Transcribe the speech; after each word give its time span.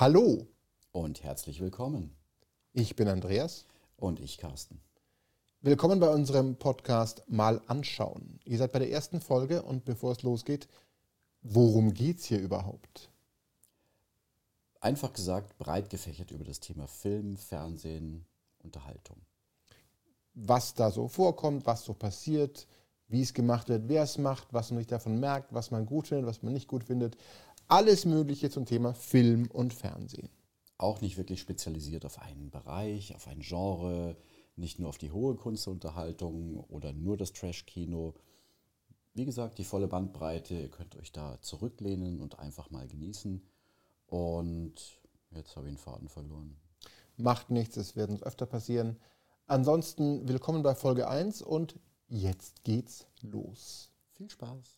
Hallo, 0.00 0.46
Und 0.92 1.24
herzlich 1.24 1.60
willkommen. 1.60 2.14
ich 2.72 2.94
bin 2.94 3.08
Andreas. 3.08 3.66
Und 3.96 4.20
ich, 4.20 4.38
Carsten. 4.38 4.80
Willkommen 5.60 5.98
bei 5.98 6.08
unserem 6.08 6.54
Podcast 6.54 7.24
Mal 7.26 7.60
anschauen. 7.66 8.38
Ihr 8.44 8.58
seid 8.58 8.70
bei 8.70 8.78
der 8.78 8.92
ersten 8.92 9.20
Folge 9.20 9.64
und 9.64 9.84
bevor 9.84 10.12
es 10.12 10.22
losgeht, 10.22 10.68
worum 11.42 11.94
geht's 11.94 12.26
hier 12.26 12.38
überhaupt? 12.38 13.10
Einfach 14.80 15.12
gesagt, 15.12 15.58
breit 15.58 15.90
gefächert 15.90 16.30
über 16.30 16.44
das 16.44 16.60
Thema 16.60 16.86
Film, 16.86 17.36
Fernsehen, 17.36 18.24
Unterhaltung. 18.62 19.20
Was 20.32 20.74
da 20.74 20.92
so 20.92 21.08
vorkommt, 21.08 21.66
was 21.66 21.84
so 21.84 21.92
passiert, 21.92 22.68
wie 23.08 23.22
es 23.22 23.34
gemacht 23.34 23.68
wird, 23.68 23.88
wer 23.88 24.04
es 24.04 24.16
macht, 24.16 24.52
was 24.52 24.70
man 24.70 24.78
sich 24.78 24.86
davon 24.86 25.18
merkt, 25.18 25.52
was 25.52 25.72
man 25.72 25.86
gut 25.86 26.06
findet, 26.06 26.26
was 26.26 26.42
man 26.42 26.52
nicht 26.52 26.68
gut 26.68 26.84
findet. 26.84 27.16
Alles 27.70 28.06
Mögliche 28.06 28.48
zum 28.48 28.64
Thema 28.64 28.94
Film 28.94 29.46
und 29.52 29.74
Fernsehen. 29.74 30.30
Auch 30.78 31.02
nicht 31.02 31.18
wirklich 31.18 31.38
spezialisiert 31.38 32.06
auf 32.06 32.18
einen 32.18 32.50
Bereich, 32.50 33.14
auf 33.14 33.28
ein 33.28 33.40
Genre, 33.40 34.16
nicht 34.56 34.78
nur 34.78 34.88
auf 34.88 34.96
die 34.96 35.10
hohe 35.10 35.34
Kunstunterhaltung 35.34 36.64
oder 36.70 36.94
nur 36.94 37.18
das 37.18 37.34
Trash-Kino. 37.34 38.14
Wie 39.12 39.26
gesagt, 39.26 39.58
die 39.58 39.64
volle 39.64 39.86
Bandbreite. 39.86 40.54
Ihr 40.54 40.70
könnt 40.70 40.96
euch 40.96 41.12
da 41.12 41.38
zurücklehnen 41.42 42.22
und 42.22 42.38
einfach 42.38 42.70
mal 42.70 42.88
genießen. 42.88 43.46
Und 44.06 44.74
jetzt 45.32 45.54
habe 45.54 45.66
ich 45.66 45.74
den 45.74 45.78
Faden 45.78 46.08
verloren. 46.08 46.56
Macht 47.18 47.50
nichts, 47.50 47.76
es 47.76 47.96
wird 47.96 48.08
uns 48.08 48.22
öfter 48.22 48.46
passieren. 48.46 48.96
Ansonsten 49.46 50.26
willkommen 50.26 50.62
bei 50.62 50.74
Folge 50.74 51.06
1 51.06 51.42
und 51.42 51.78
jetzt 52.08 52.64
geht's 52.64 53.06
los. 53.20 53.90
Viel 54.14 54.30
Spaß. 54.30 54.77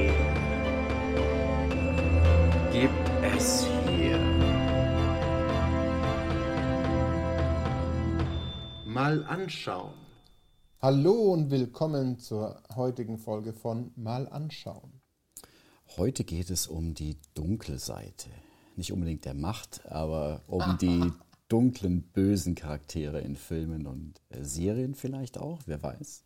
Mal 9.11 9.25
anschauen. 9.25 9.93
Hallo 10.81 11.33
und 11.33 11.51
willkommen 11.51 12.17
zur 12.17 12.63
heutigen 12.77 13.17
Folge 13.17 13.51
von 13.51 13.91
Mal 13.97 14.25
anschauen. 14.29 15.01
Heute 15.97 16.23
geht 16.23 16.49
es 16.49 16.65
um 16.65 16.93
die 16.93 17.17
dunkle 17.33 17.77
Seite. 17.77 18.29
Nicht 18.77 18.93
unbedingt 18.93 19.25
der 19.25 19.33
Macht, 19.33 19.85
aber 19.85 20.39
um 20.47 20.77
die 20.79 21.11
dunklen, 21.49 22.03
bösen 22.13 22.55
Charaktere 22.55 23.19
in 23.19 23.35
Filmen 23.35 23.85
und 23.85 24.21
äh, 24.29 24.45
Serien 24.45 24.95
vielleicht 24.95 25.37
auch, 25.37 25.59
wer 25.65 25.83
weiß. 25.83 26.23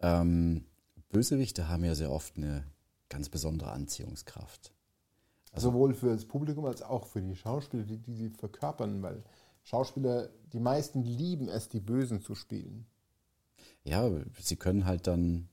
Ähm, 0.00 0.66
Bösewichte 1.08 1.70
haben 1.70 1.84
ja 1.84 1.94
sehr 1.94 2.10
oft 2.10 2.36
eine 2.36 2.64
ganz 3.08 3.30
besondere 3.30 3.70
Anziehungskraft. 3.70 4.74
Sowohl 5.56 5.94
für 5.94 6.10
das 6.10 6.26
Publikum 6.26 6.66
als 6.66 6.82
auch 6.82 7.06
für 7.06 7.22
die 7.22 7.34
Schauspieler, 7.34 7.84
die, 7.84 7.96
die 7.96 8.14
sie 8.14 8.28
verkörpern, 8.28 9.02
weil 9.02 9.22
Schauspieler, 9.64 10.28
die 10.52 10.60
meisten 10.60 11.02
lieben 11.02 11.48
es, 11.48 11.68
die 11.68 11.80
Bösen 11.80 12.20
zu 12.20 12.34
spielen. 12.34 12.86
Ja, 13.82 14.08
sie 14.38 14.56
können 14.56 14.84
halt 14.84 15.06
dann 15.06 15.48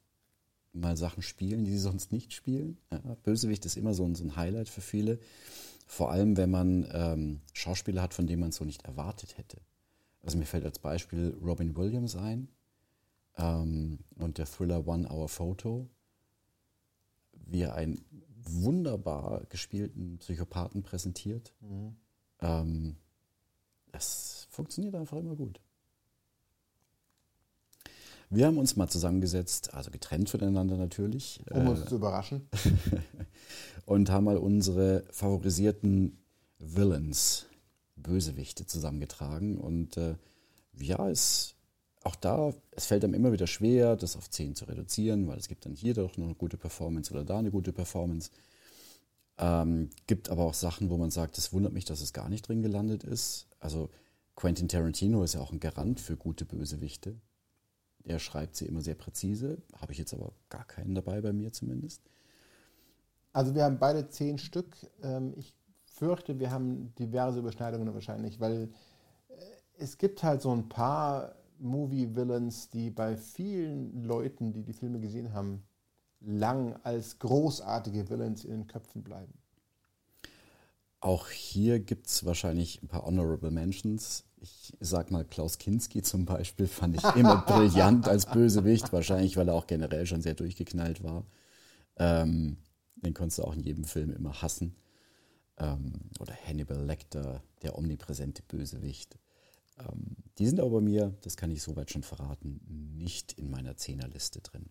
mal 0.73 0.95
Sachen 0.95 1.23
spielen, 1.23 1.65
die 1.65 1.71
sie 1.71 1.79
sonst 1.79 2.11
nicht 2.11 2.33
spielen. 2.33 2.77
Ja, 2.91 2.99
Bösewicht 3.23 3.65
ist 3.65 3.77
immer 3.77 3.93
so 3.93 4.05
ein, 4.05 4.15
so 4.15 4.23
ein 4.23 4.35
Highlight 4.35 4.69
für 4.69 4.81
viele. 4.81 5.19
Vor 5.87 6.11
allem, 6.11 6.37
wenn 6.37 6.51
man 6.51 6.87
ähm, 6.93 7.41
Schauspieler 7.53 8.01
hat, 8.01 8.13
von 8.13 8.27
denen 8.27 8.41
man 8.41 8.49
es 8.49 8.57
so 8.57 8.65
nicht 8.65 8.85
erwartet 8.85 9.37
hätte. 9.37 9.59
Also 10.23 10.37
mir 10.37 10.45
fällt 10.45 10.65
als 10.65 10.79
Beispiel 10.79 11.37
Robin 11.43 11.75
Williams 11.75 12.15
ein 12.15 12.47
ähm, 13.37 13.99
und 14.15 14.37
der 14.37 14.45
Thriller 14.45 14.87
One 14.87 15.09
Hour 15.09 15.27
Photo, 15.29 15.89
wie 17.33 17.61
er 17.61 17.75
einen 17.75 18.05
wunderbar 18.43 19.45
gespielten 19.49 20.17
Psychopathen 20.19 20.83
präsentiert. 20.83 21.53
Ähm, 22.39 22.97
das 23.91 24.47
funktioniert 24.49 24.95
einfach 24.95 25.17
immer 25.17 25.35
gut. 25.35 25.59
Wir 28.33 28.47
haben 28.47 28.57
uns 28.57 28.77
mal 28.77 28.87
zusammengesetzt, 28.87 29.73
also 29.73 29.91
getrennt 29.91 30.29
voneinander 30.29 30.77
natürlich, 30.77 31.41
Um 31.51 31.67
uns 31.67 31.85
zu 31.85 31.95
überraschen. 31.95 32.47
und 33.85 34.09
haben 34.09 34.23
mal 34.23 34.37
unsere 34.37 35.03
favorisierten 35.11 36.17
Villains, 36.57 37.47
Bösewichte 37.97 38.65
zusammengetragen. 38.65 39.57
Und 39.57 39.97
äh, 39.97 40.15
ja, 40.79 41.09
es, 41.09 41.55
auch 42.03 42.15
da, 42.15 42.53
es 42.71 42.85
fällt 42.85 43.03
einem 43.03 43.15
immer 43.15 43.33
wieder 43.33 43.47
schwer, 43.47 43.97
das 43.97 44.15
auf 44.15 44.29
10 44.29 44.55
zu 44.55 44.63
reduzieren, 44.63 45.27
weil 45.27 45.37
es 45.37 45.49
gibt 45.49 45.65
dann 45.65 45.73
hier 45.73 45.93
doch 45.93 46.15
noch 46.15 46.27
eine 46.27 46.35
gute 46.35 46.55
Performance 46.55 47.11
oder 47.11 47.25
da 47.25 47.39
eine 47.39 47.51
gute 47.51 47.73
Performance. 47.73 48.31
Ähm, 49.37 49.89
gibt 50.07 50.29
aber 50.29 50.45
auch 50.45 50.53
Sachen, 50.53 50.89
wo 50.89 50.95
man 50.95 51.11
sagt, 51.11 51.37
es 51.37 51.51
wundert 51.51 51.73
mich, 51.73 51.83
dass 51.83 51.99
es 51.99 52.13
gar 52.13 52.29
nicht 52.29 52.47
drin 52.47 52.61
gelandet 52.61 53.03
ist. 53.03 53.47
Also 53.61 53.89
Quentin 54.35 54.67
Tarantino 54.67 55.23
ist 55.23 55.35
ja 55.35 55.41
auch 55.41 55.53
ein 55.53 55.61
Garant 55.61 56.01
für 56.01 56.17
gute 56.17 56.45
Bösewichte. 56.45 57.21
Er 58.03 58.19
schreibt 58.19 58.55
sie 58.57 58.65
immer 58.65 58.81
sehr 58.81 58.95
präzise, 58.95 59.61
habe 59.79 59.93
ich 59.93 59.99
jetzt 59.99 60.13
aber 60.13 60.33
gar 60.49 60.65
keinen 60.65 60.95
dabei 60.95 61.21
bei 61.21 61.33
mir 61.33 61.53
zumindest. 61.53 62.01
Also 63.33 63.55
wir 63.55 63.63
haben 63.63 63.79
beide 63.79 64.09
zehn 64.09 64.37
Stück. 64.37 64.75
Ähm, 65.03 65.33
Ich 65.37 65.53
fürchte, 65.85 66.39
wir 66.39 66.51
haben 66.51 66.93
diverse 66.95 67.39
Überschneidungen 67.39 67.93
wahrscheinlich, 67.93 68.39
weil 68.39 68.69
äh, 69.29 69.35
es 69.77 69.97
gibt 69.97 70.23
halt 70.23 70.41
so 70.41 70.51
ein 70.51 70.69
paar 70.69 71.35
Movie-Villains, 71.59 72.69
die 72.69 72.89
bei 72.91 73.17
vielen 73.17 74.03
Leuten, 74.03 74.53
die 74.53 74.63
die 74.63 74.73
Filme 74.73 74.99
gesehen 74.99 75.33
haben, 75.33 75.63
lang 76.21 76.75
als 76.83 77.19
großartige 77.19 78.09
Villains 78.09 78.45
in 78.45 78.51
den 78.51 78.67
Köpfen 78.67 79.03
bleiben. 79.03 79.33
Auch 81.01 81.29
hier 81.29 81.79
gibt 81.79 82.07
es 82.07 82.25
wahrscheinlich 82.25 82.81
ein 82.83 82.87
paar 82.87 83.05
Honorable 83.05 83.49
Mentions. 83.49 84.23
Ich 84.39 84.73
sag 84.79 85.09
mal, 85.09 85.25
Klaus 85.25 85.57
Kinski 85.57 86.03
zum 86.03 86.25
Beispiel 86.25 86.67
fand 86.67 86.95
ich 86.95 87.15
immer 87.15 87.37
brillant 87.41 88.07
als 88.07 88.27
Bösewicht, 88.27 88.93
wahrscheinlich, 88.93 89.35
weil 89.35 89.49
er 89.49 89.55
auch 89.55 89.67
generell 89.67 90.05
schon 90.05 90.21
sehr 90.21 90.35
durchgeknallt 90.35 91.03
war. 91.03 91.25
Ähm, 91.97 92.57
den 92.95 93.15
konntest 93.15 93.39
du 93.39 93.43
auch 93.43 93.53
in 93.53 93.61
jedem 93.61 93.83
Film 93.83 94.11
immer 94.13 94.43
hassen. 94.43 94.75
Ähm, 95.57 95.93
oder 96.19 96.35
Hannibal 96.47 96.85
Lecter, 96.85 97.41
der 97.63 97.77
omnipräsente 97.77 98.43
Bösewicht. 98.43 99.17
Ähm, 99.79 100.17
die 100.37 100.45
sind 100.45 100.59
aber 100.59 100.69
bei 100.69 100.81
mir, 100.81 101.15
das 101.21 101.35
kann 101.35 101.49
ich 101.49 101.63
soweit 101.63 101.89
schon 101.89 102.03
verraten, 102.03 102.61
nicht 102.95 103.33
in 103.33 103.49
meiner 103.49 103.75
Zehnerliste 103.75 104.41
drin. 104.41 104.69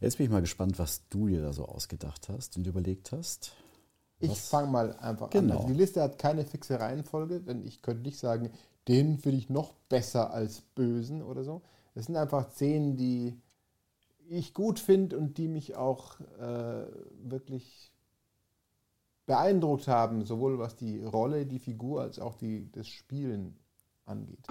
Jetzt 0.00 0.16
bin 0.16 0.24
ich 0.24 0.32
mal 0.32 0.40
gespannt, 0.40 0.78
was 0.78 1.06
du 1.08 1.28
dir 1.28 1.42
da 1.42 1.52
so 1.52 1.66
ausgedacht 1.66 2.30
hast 2.30 2.56
und 2.56 2.66
überlegt 2.66 3.12
hast. 3.12 3.52
Ich 4.20 4.40
fange 4.40 4.70
mal 4.70 4.94
einfach 4.96 5.30
Genau. 5.30 5.52
an. 5.54 5.56
Also 5.58 5.68
die 5.68 5.78
Liste 5.78 6.02
hat 6.02 6.18
keine 6.18 6.44
fixe 6.44 6.80
Reihenfolge, 6.80 7.40
denn 7.40 7.64
ich 7.64 7.82
könnte 7.82 8.02
nicht 8.04 8.18
sagen, 8.18 8.50
den 8.88 9.18
finde 9.18 9.38
ich 9.38 9.50
noch 9.50 9.74
besser 9.88 10.32
als 10.32 10.60
Bösen 10.60 11.22
oder 11.22 11.44
so. 11.44 11.62
Es 11.94 12.06
sind 12.06 12.16
einfach 12.16 12.50
Szenen, 12.50 12.96
die 12.96 13.38
ich 14.28 14.54
gut 14.54 14.78
finde 14.78 15.18
und 15.18 15.36
die 15.36 15.48
mich 15.48 15.76
auch 15.76 16.18
äh, 16.40 16.86
wirklich 17.22 17.92
beeindruckt 19.26 19.88
haben, 19.88 20.24
sowohl 20.24 20.58
was 20.58 20.76
die 20.76 21.02
Rolle, 21.02 21.46
die 21.46 21.58
Figur 21.58 22.02
als 22.02 22.18
auch 22.18 22.34
die, 22.36 22.70
das 22.72 22.88
Spielen 22.88 23.56
angeht. 24.06 24.46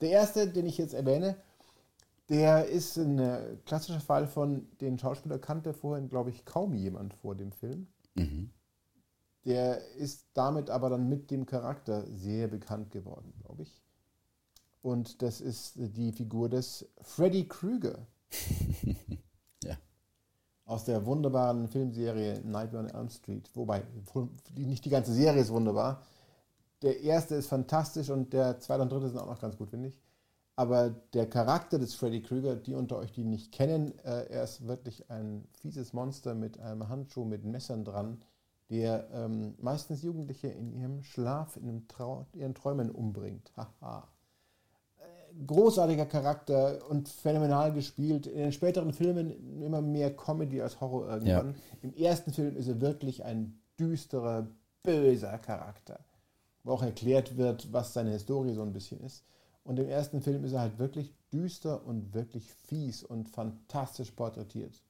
Der 0.00 0.10
erste, 0.10 0.48
den 0.48 0.66
ich 0.66 0.78
jetzt 0.78 0.94
erwähne, 0.94 1.36
der 2.28 2.66
ist 2.66 2.96
ein 2.96 3.18
äh, 3.18 3.56
klassischer 3.64 4.00
Fall 4.00 4.26
von 4.26 4.66
den 4.80 4.98
Schauspieler 4.98 5.38
kannte 5.38 5.72
vorhin, 5.72 6.08
glaube 6.08 6.30
ich, 6.30 6.44
kaum 6.44 6.74
jemand 6.74 7.14
vor 7.14 7.34
dem 7.34 7.52
Film. 7.52 7.86
Mhm. 8.14 8.50
Der 9.44 9.86
ist 9.94 10.26
damit 10.34 10.70
aber 10.70 10.90
dann 10.90 11.08
mit 11.08 11.30
dem 11.30 11.46
Charakter 11.46 12.04
sehr 12.10 12.48
bekannt 12.48 12.90
geworden, 12.90 13.32
glaube 13.44 13.62
ich. 13.62 13.80
Und 14.82 15.22
das 15.22 15.40
ist 15.40 15.74
die 15.76 16.12
Figur 16.12 16.48
des 16.48 16.88
Freddy 17.00 17.46
Krueger 17.46 18.06
Ja. 19.64 19.76
aus 20.64 20.84
der 20.84 21.06
wunderbaren 21.06 21.68
Filmserie 21.68 22.40
Nightmare 22.44 22.84
on 22.84 22.90
Elm 22.90 23.08
Street. 23.08 23.48
Wobei, 23.54 23.84
nicht 24.56 24.84
die 24.84 24.90
ganze 24.90 25.12
Serie 25.12 25.42
ist 25.42 25.50
wunderbar. 25.50 26.02
Der 26.82 27.00
erste 27.00 27.36
ist 27.36 27.46
fantastisch 27.48 28.10
und 28.10 28.32
der 28.32 28.58
zweite 28.60 28.82
und 28.82 28.90
dritte 28.92 29.08
sind 29.08 29.18
auch 29.18 29.26
noch 29.26 29.40
ganz 29.40 29.56
gut, 29.56 29.70
finde 29.70 29.88
ich. 29.88 30.00
Aber 30.58 30.88
der 31.12 31.28
Charakter 31.28 31.78
des 31.78 31.94
Freddy 31.94 32.22
Krueger, 32.22 32.56
die 32.56 32.74
unter 32.74 32.96
euch, 32.96 33.12
die 33.12 33.20
ihn 33.20 33.30
nicht 33.30 33.52
kennen, 33.52 33.92
äh, 33.98 34.24
er 34.30 34.44
ist 34.44 34.66
wirklich 34.66 35.10
ein 35.10 35.46
fieses 35.52 35.92
Monster 35.92 36.34
mit 36.34 36.58
einem 36.58 36.88
Handschuh 36.88 37.26
mit 37.26 37.44
Messern 37.44 37.84
dran, 37.84 38.22
der 38.70 39.06
ähm, 39.12 39.54
meistens 39.58 40.02
Jugendliche 40.02 40.48
in 40.48 40.72
ihrem 40.72 41.02
Schlaf, 41.02 41.58
in 41.58 41.86
Trau 41.88 42.24
ihren 42.32 42.54
Träumen 42.54 42.90
umbringt. 42.90 43.52
Haha. 43.54 44.08
Äh, 44.98 45.44
großartiger 45.44 46.06
Charakter 46.06 46.88
und 46.88 47.10
phänomenal 47.10 47.74
gespielt. 47.74 48.26
In 48.26 48.38
den 48.38 48.52
späteren 48.52 48.94
Filmen 48.94 49.60
immer 49.60 49.82
mehr 49.82 50.16
Comedy 50.16 50.62
als 50.62 50.80
Horror 50.80 51.06
irgendwann. 51.06 51.50
Ja. 51.50 51.60
Im 51.82 51.94
ersten 51.94 52.32
Film 52.32 52.56
ist 52.56 52.68
er 52.68 52.80
wirklich 52.80 53.22
ein 53.24 53.60
düsterer, 53.78 54.48
böser 54.82 55.36
Charakter, 55.36 56.00
wo 56.64 56.72
auch 56.72 56.82
erklärt 56.82 57.36
wird, 57.36 57.74
was 57.74 57.92
seine 57.92 58.12
Historie 58.12 58.54
so 58.54 58.62
ein 58.62 58.72
bisschen 58.72 59.00
ist. 59.00 59.22
Und 59.66 59.80
im 59.80 59.88
ersten 59.88 60.22
Film 60.22 60.44
ist 60.44 60.52
er 60.52 60.60
halt 60.60 60.78
wirklich 60.78 61.12
düster 61.32 61.84
und 61.84 62.14
wirklich 62.14 62.44
fies 62.68 63.02
und 63.02 63.28
fantastisch 63.28 64.12
porträtiert. 64.12 64.80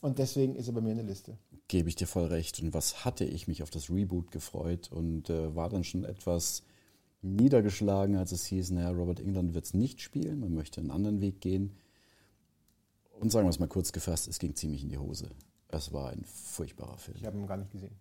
Und 0.00 0.18
deswegen 0.18 0.56
ist 0.56 0.66
er 0.66 0.74
bei 0.74 0.80
mir 0.80 0.90
in 0.90 0.96
der 0.96 1.06
Liste. 1.06 1.38
Gebe 1.68 1.88
ich 1.88 1.94
dir 1.94 2.08
voll 2.08 2.26
recht. 2.26 2.60
Und 2.60 2.74
was 2.74 3.04
hatte 3.04 3.24
ich 3.24 3.46
mich 3.46 3.62
auf 3.62 3.70
das 3.70 3.88
Reboot 3.88 4.32
gefreut 4.32 4.90
und 4.90 5.30
äh, 5.30 5.54
war 5.54 5.68
dann 5.68 5.84
schon 5.84 6.04
etwas 6.04 6.64
niedergeschlagen, 7.22 8.16
als 8.16 8.32
es 8.32 8.46
hieß, 8.46 8.70
naja, 8.70 8.90
Robert 8.90 9.20
England 9.20 9.54
wird 9.54 9.64
es 9.64 9.74
nicht 9.74 10.00
spielen, 10.00 10.40
man 10.40 10.54
möchte 10.54 10.80
einen 10.80 10.90
anderen 10.90 11.20
Weg 11.20 11.40
gehen. 11.40 11.76
Und 13.20 13.30
sagen 13.30 13.46
wir 13.46 13.50
es 13.50 13.58
mal 13.60 13.68
kurz 13.68 13.92
gefasst, 13.92 14.26
es 14.26 14.40
ging 14.40 14.56
ziemlich 14.56 14.82
in 14.82 14.88
die 14.88 14.98
Hose. 14.98 15.30
Es 15.68 15.92
war 15.92 16.10
ein 16.10 16.24
furchtbarer 16.24 16.98
Film. 16.98 17.16
Ich 17.16 17.24
habe 17.24 17.38
ihn 17.38 17.46
gar 17.46 17.56
nicht 17.56 17.70
gesehen. 17.70 17.96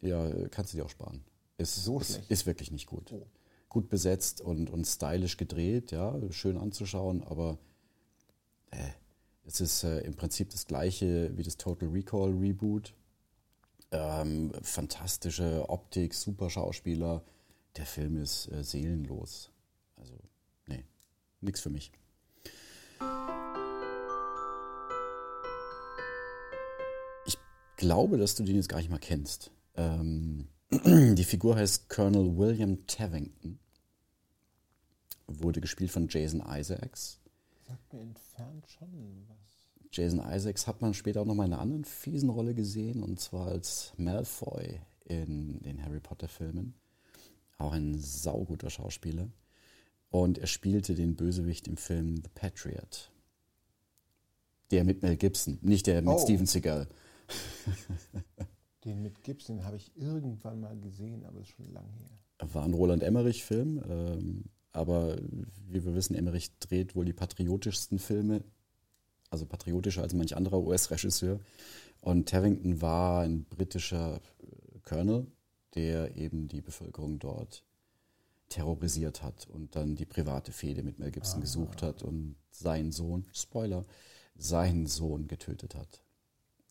Ja, 0.00 0.30
kannst 0.48 0.72
du 0.72 0.78
dir 0.78 0.84
auch 0.86 0.90
sparen. 0.90 1.22
Es, 1.58 1.74
so 1.74 2.00
es 2.00 2.20
ist 2.28 2.46
wirklich 2.46 2.70
nicht 2.70 2.86
gut. 2.86 3.12
Oh 3.12 3.26
gut 3.70 3.88
besetzt 3.88 4.42
und, 4.42 4.68
und 4.68 4.84
stylisch 4.84 5.38
gedreht, 5.38 5.92
ja, 5.92 6.20
schön 6.30 6.58
anzuschauen, 6.58 7.22
aber 7.22 7.56
äh, 8.72 8.90
es 9.44 9.60
ist 9.60 9.84
äh, 9.84 10.00
im 10.00 10.14
Prinzip 10.14 10.50
das 10.50 10.66
gleiche 10.66 11.36
wie 11.36 11.42
das 11.42 11.56
Total 11.56 11.88
Recall 11.88 12.32
Reboot. 12.32 12.94
Ähm, 13.92 14.52
fantastische 14.62 15.68
Optik, 15.68 16.14
super 16.14 16.50
Schauspieler. 16.50 17.22
Der 17.76 17.86
Film 17.86 18.20
ist 18.20 18.50
äh, 18.52 18.62
seelenlos. 18.62 19.50
Also, 19.96 20.14
nee, 20.66 20.84
nichts 21.40 21.60
für 21.60 21.70
mich. 21.70 21.92
Ich 27.24 27.38
glaube, 27.76 28.18
dass 28.18 28.34
du 28.34 28.44
den 28.44 28.56
jetzt 28.56 28.68
gar 28.68 28.78
nicht 28.78 28.90
mal 28.90 28.98
kennst. 28.98 29.52
Ähm, 29.76 30.48
die 30.70 31.24
Figur 31.24 31.56
heißt 31.56 31.88
Colonel 31.88 32.36
William 32.36 32.86
Tavington. 32.86 33.58
Wurde 35.26 35.60
gespielt 35.60 35.90
von 35.90 36.06
Jason 36.08 36.42
Isaacs. 36.46 37.18
Sagt 37.66 37.92
mir 37.92 38.00
entfernt 38.00 38.68
schon 38.68 39.26
was. 39.28 39.38
Jason 39.92 40.20
Isaacs 40.20 40.68
hat 40.68 40.80
man 40.80 40.94
später 40.94 41.22
auch 41.22 41.26
noch 41.26 41.34
mal 41.34 41.46
in 41.46 41.52
einer 41.52 41.62
anderen 41.62 41.84
fiesen 41.84 42.30
Rolle 42.30 42.54
gesehen, 42.54 43.02
und 43.02 43.18
zwar 43.18 43.48
als 43.48 43.92
Malfoy 43.96 44.80
in 45.04 45.60
den 45.62 45.82
Harry 45.82 45.98
Potter-Filmen. 45.98 46.74
Auch 47.58 47.72
ein 47.72 47.98
sauguter 47.98 48.70
Schauspieler. 48.70 49.28
Und 50.10 50.38
er 50.38 50.46
spielte 50.46 50.94
den 50.94 51.16
Bösewicht 51.16 51.66
im 51.66 51.76
Film 51.76 52.16
The 52.16 52.30
Patriot. 52.32 53.10
Der 54.70 54.84
mit 54.84 55.02
Mel 55.02 55.16
Gibson, 55.16 55.58
nicht 55.62 55.88
der 55.88 56.02
mit 56.02 56.14
oh. 56.14 56.18
Steven 56.18 56.46
Seagal. 56.46 56.88
Den 58.84 59.02
mit 59.02 59.22
Gibson 59.22 59.64
habe 59.64 59.76
ich 59.76 59.90
irgendwann 59.96 60.60
mal 60.60 60.78
gesehen, 60.78 61.24
aber 61.24 61.40
ist 61.40 61.48
schon 61.48 61.72
lang 61.72 61.88
her. 61.90 62.10
War 62.52 62.64
ein 62.64 62.74
Roland 62.74 63.02
Emmerich-Film, 63.02 63.82
ähm, 63.88 64.44
aber 64.72 65.18
wie 65.68 65.84
wir 65.84 65.94
wissen, 65.94 66.14
Emmerich 66.14 66.50
dreht 66.58 66.96
wohl 66.96 67.04
die 67.04 67.12
patriotischsten 67.12 67.98
Filme, 67.98 68.42
also 69.28 69.44
patriotischer 69.44 70.02
als 70.02 70.14
manch 70.14 70.36
anderer 70.36 70.60
US-Regisseur. 70.60 71.40
Und 72.00 72.28
Tarrington 72.28 72.80
war 72.80 73.22
ein 73.22 73.44
britischer 73.44 74.16
äh, 74.16 74.78
Colonel, 74.82 75.26
der 75.74 76.16
eben 76.16 76.48
die 76.48 76.62
Bevölkerung 76.62 77.18
dort 77.18 77.62
terrorisiert 78.48 79.22
hat 79.22 79.46
und 79.48 79.76
dann 79.76 79.94
die 79.94 80.06
private 80.06 80.52
Fehde 80.52 80.82
mit 80.82 80.98
Mel 80.98 81.10
Gibson 81.10 81.38
ah. 81.38 81.42
gesucht 81.42 81.82
hat 81.82 82.02
und 82.02 82.36
seinen 82.50 82.90
Sohn, 82.90 83.26
Spoiler, 83.32 83.84
seinen 84.36 84.86
Sohn 84.86 85.28
getötet 85.28 85.74
hat. 85.74 86.02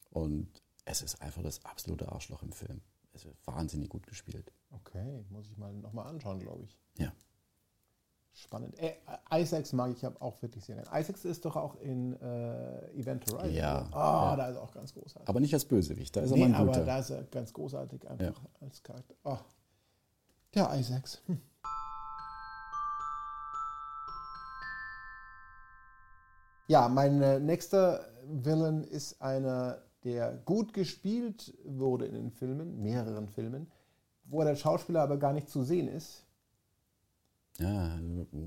Und 0.09 0.47
es 0.89 1.03
ist 1.03 1.21
einfach 1.21 1.43
das 1.43 1.63
absolute 1.65 2.11
Arschloch 2.11 2.41
im 2.41 2.51
Film. 2.51 2.81
Es 3.13 3.25
wird 3.25 3.35
wahnsinnig 3.45 3.89
gut 3.89 4.07
gespielt. 4.07 4.51
Okay, 4.71 5.23
muss 5.29 5.47
ich 5.47 5.57
mal 5.57 5.71
nochmal 5.73 6.07
anschauen, 6.07 6.39
glaube 6.39 6.63
ich. 6.63 6.77
Ja. 6.97 7.13
Spannend. 8.33 8.77
Äh, 8.79 8.95
Isaacs 9.31 9.73
mag 9.73 9.91
ich 9.91 10.05
auch 10.05 10.41
wirklich 10.41 10.65
sehr 10.65 10.75
gerne. 10.75 10.89
Isaacs 10.99 11.25
ist 11.25 11.45
doch 11.45 11.55
auch 11.55 11.75
in 11.75 12.13
äh, 12.21 12.91
Event 12.93 13.25
Horizon. 13.31 13.53
Ja. 13.53 13.87
Oh, 13.91 13.95
ja. 13.95 14.35
da 14.35 14.47
ist 14.47 14.55
er 14.55 14.63
auch 14.63 14.71
ganz 14.71 14.93
großartig. 14.93 15.27
Aber 15.29 15.39
nicht 15.39 15.53
als 15.53 15.65
Bösewicht, 15.65 16.15
da 16.15 16.21
ist 16.21 16.31
nee, 16.31 16.41
er 16.41 16.49
mal 16.49 16.59
ein 16.59 16.65
guter. 16.67 16.77
aber 16.77 16.85
da 16.85 16.99
ist 16.99 17.09
er 17.09 17.23
ganz 17.23 17.53
großartig 17.53 18.09
einfach 18.09 18.41
ja. 18.41 18.49
als 18.61 18.81
Charakter. 18.81 19.15
Oh. 19.23 19.37
Der 20.55 20.73
Isaacs. 20.75 21.21
Hm. 21.27 21.41
Ja, 26.67 26.87
mein 26.87 27.21
äh, 27.21 27.39
nächster 27.39 28.05
Villain 28.25 28.83
ist 28.83 29.21
einer, 29.21 29.81
der 30.03 30.37
gut 30.45 30.73
gespielt 30.73 31.53
wurde 31.65 32.05
in 32.05 32.13
den 32.13 32.31
Filmen, 32.31 32.81
mehreren 32.81 33.27
Filmen, 33.27 33.67
wo 34.25 34.43
der 34.43 34.55
Schauspieler 34.55 35.01
aber 35.01 35.17
gar 35.17 35.33
nicht 35.33 35.49
zu 35.49 35.63
sehen 35.63 35.87
ist. 35.87 36.25
Ja, 37.57 37.99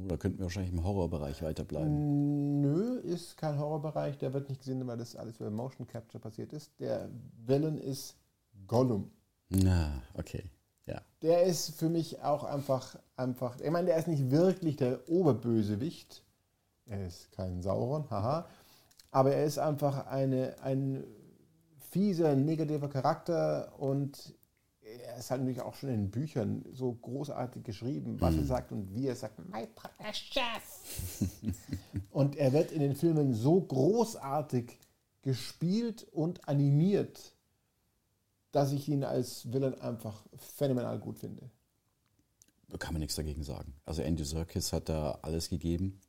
da 0.08 0.16
könnten 0.16 0.38
wir 0.38 0.44
wahrscheinlich 0.44 0.72
im 0.72 0.82
Horrorbereich 0.82 1.43
weiterbleiben. 1.43 2.62
Nö, 2.62 2.99
ist 3.00 3.37
kein 3.37 3.58
Horrorbereich, 3.58 4.16
der 4.16 4.32
wird 4.32 4.49
nicht 4.49 4.60
gesehen, 4.60 4.87
weil 4.87 4.96
das 4.96 5.16
alles 5.16 5.38
über 5.38 5.50
Motion 5.50 5.87
Capture 5.87 6.20
passiert 6.20 6.52
ist. 6.54 6.72
Der 6.81 7.10
Villain 7.44 7.76
ist 7.76 8.16
Gollum. 8.66 9.10
Na, 9.50 10.02
okay. 10.14 10.44
Ja. 10.87 11.02
Der 11.20 11.43
ist 11.43 11.75
für 11.75 11.90
mich 11.90 12.22
auch 12.22 12.43
einfach, 12.44 12.96
einfach, 13.16 13.60
ich 13.60 13.70
meine, 13.70 13.88
der 13.88 13.98
ist 13.98 14.08
nicht 14.08 14.31
wirklich 14.31 14.76
der 14.76 15.06
Oberbösewicht. 15.08 16.22
Er 16.87 17.06
ist 17.06 17.31
kein 17.32 17.60
Sauron, 17.60 18.08
haha. 18.10 18.46
Aber 19.10 19.34
er 19.34 19.44
ist 19.44 19.58
einfach 19.58 20.06
eine, 20.06 20.56
ein 20.62 21.05
fieser, 21.92 22.34
negativer 22.34 22.88
Charakter 22.88 23.78
und 23.78 24.34
er 24.80 25.16
ist 25.18 25.30
halt 25.30 25.42
natürlich 25.42 25.60
auch 25.60 25.74
schon 25.74 25.90
in 25.90 26.10
Büchern 26.10 26.64
so 26.72 26.92
großartig 26.92 27.62
geschrieben, 27.62 28.20
was 28.20 28.34
mhm. 28.34 28.40
er 28.40 28.46
sagt 28.46 28.72
und 28.72 28.94
wie 28.94 29.06
er 29.06 29.14
sagt, 29.14 29.38
my 29.50 29.66
precious. 29.74 31.28
und 32.10 32.36
er 32.36 32.52
wird 32.52 32.72
in 32.72 32.80
den 32.80 32.96
Filmen 32.96 33.34
so 33.34 33.60
großartig 33.60 34.78
gespielt 35.22 36.06
und 36.12 36.48
animiert, 36.48 37.34
dass 38.50 38.72
ich 38.72 38.88
ihn 38.88 39.04
als 39.04 39.52
Villain 39.52 39.80
einfach 39.80 40.24
phänomenal 40.36 40.98
gut 40.98 41.18
finde. 41.18 41.50
Da 42.69 42.78
kann 42.78 42.94
man 42.94 43.00
nichts 43.00 43.17
dagegen 43.17 43.44
sagen. 43.44 43.74
Also 43.84 44.02
Andy 44.02 44.24
Serkis 44.24 44.72
hat 44.72 44.88
da 44.88 45.19
alles 45.22 45.50
gegeben. 45.50 46.00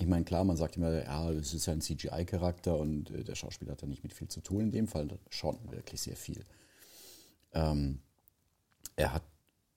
Ich 0.00 0.06
meine, 0.06 0.24
klar, 0.24 0.44
man 0.44 0.56
sagt 0.56 0.78
immer, 0.78 1.04
ja, 1.04 1.30
es 1.30 1.52
ist 1.52 1.66
ja 1.66 1.74
ein 1.74 1.82
CGI-Charakter 1.82 2.78
und 2.78 3.10
äh, 3.10 3.22
der 3.22 3.34
Schauspieler 3.34 3.72
hat 3.72 3.82
da 3.82 3.86
nicht 3.86 4.02
mit 4.02 4.14
viel 4.14 4.28
zu 4.28 4.40
tun. 4.40 4.62
In 4.62 4.70
dem 4.70 4.88
Fall 4.88 5.08
schon 5.28 5.58
wirklich 5.70 6.00
sehr 6.00 6.16
viel. 6.16 6.42
Ähm, 7.52 8.00
er 8.96 9.12
hat 9.12 9.22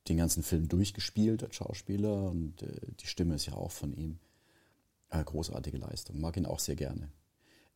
den 0.08 0.16
ganzen 0.16 0.42
Film 0.42 0.70
durchgespielt 0.70 1.44
als 1.44 1.56
Schauspieler 1.56 2.30
und 2.30 2.64
äh, 2.64 2.94
die 3.02 3.08
Stimme 3.08 3.36
ist 3.36 3.48
ja 3.48 3.54
auch 3.56 3.72
von 3.72 3.92
ihm. 3.94 4.18
Äh, 5.10 5.26
großartige 5.26 5.78
Leistung. 5.78 6.22
Mag 6.22 6.38
ihn 6.38 6.46
auch 6.46 6.60
sehr 6.60 6.76
gerne. 6.76 7.10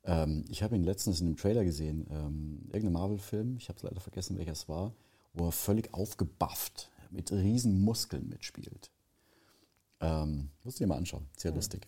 Ähm, 0.05 0.45
ich 0.47 0.63
habe 0.63 0.77
ihn 0.77 0.85
letztens 0.85 1.19
in 1.19 1.27
einem 1.27 1.35
Trailer 1.35 1.65
gesehen, 1.65 2.07
ähm, 2.09 2.61
irgendein 2.67 2.93
Marvel-Film, 2.93 3.57
ich 3.57 3.67
habe 3.67 3.75
es 3.75 3.83
leider 3.83 3.99
vergessen, 3.99 4.37
welcher 4.37 4.53
es 4.53 4.69
war, 4.69 4.93
wo 5.33 5.47
er 5.47 5.51
völlig 5.51 5.93
aufgebufft 5.93 6.89
mit 7.11 7.29
riesen 7.33 7.81
Muskeln 7.81 8.29
mitspielt. 8.29 8.89
Ähm, 9.99 10.49
musst 10.63 10.79
du 10.79 10.85
dir 10.85 10.87
mal 10.87 10.97
anschauen, 10.97 11.27
sehr 11.35 11.51
ja. 11.51 11.55
lustig. 11.55 11.87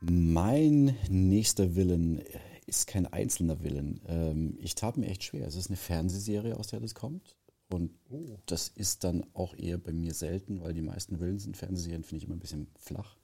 Mein 0.00 0.96
nächster 1.08 1.74
Willen 1.74 2.22
ist 2.66 2.86
kein 2.86 3.06
einzelner 3.06 3.62
Willen. 3.62 4.00
Ähm, 4.06 4.58
ich 4.60 4.74
tat 4.74 4.96
mir 4.96 5.06
echt 5.06 5.24
schwer. 5.24 5.46
Es 5.46 5.54
ist 5.54 5.68
eine 5.68 5.76
Fernsehserie, 5.76 6.56
aus 6.56 6.68
der 6.68 6.80
das 6.80 6.94
kommt. 6.94 7.36
Und 7.68 7.92
oh. 8.10 8.38
das 8.46 8.68
ist 8.68 9.04
dann 9.04 9.24
auch 9.34 9.54
eher 9.56 9.78
bei 9.78 9.92
mir 9.92 10.14
selten, 10.14 10.60
weil 10.60 10.74
die 10.74 10.82
meisten 10.82 11.18
Willen 11.18 11.38
sind 11.38 11.56
Fernsehserien, 11.56 12.04
finde 12.04 12.18
ich 12.18 12.24
immer 12.24 12.36
ein 12.36 12.40
bisschen 12.40 12.68
flach. 12.78 13.16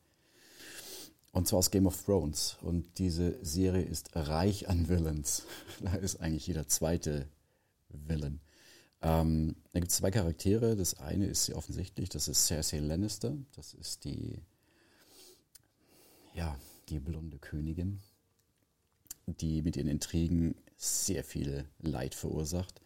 Und 1.33 1.49
zwar 1.49 1.61
aus 1.61 1.71
Game 1.71 1.87
of 1.87 2.03
Thrones. 2.05 2.57
Und 2.61 2.99
diese 2.99 3.39
Serie 3.45 3.85
ist 3.85 4.15
reich 4.15 4.69
an 4.69 4.89
Villains. 4.89 5.45
Da 5.81 5.95
ist 5.95 6.21
eigentlich 6.21 6.47
jeder 6.47 6.69
zweite 6.69 7.29
Villain. 7.89 8.41
Ähm, 9.01 9.57
da 9.73 9.81
gibt 9.81 9.91
es 9.91 9.99
zwei 9.99 10.11
Charaktere. 10.11 10.77
Das 10.77 10.99
eine 10.99 11.27
ist 11.27 11.47
sehr 11.47 11.57
offensichtlich, 11.57 12.09
das 12.09 12.29
ist 12.29 12.47
Cersei 12.47 12.79
Lannister. 12.79 13.37
Das 13.55 13.75
ist 13.75 14.05
die 14.05 14.41
ja, 16.35 16.59
die 16.89 16.99
blonde 16.99 17.39
Königin, 17.39 18.01
die 19.27 19.63
mit 19.63 19.77
ihren 19.77 19.89
Intrigen 19.89 20.55
sehr 20.77 21.25
viel 21.25 21.69
Leid 21.81 22.15
verursacht. 22.15 22.81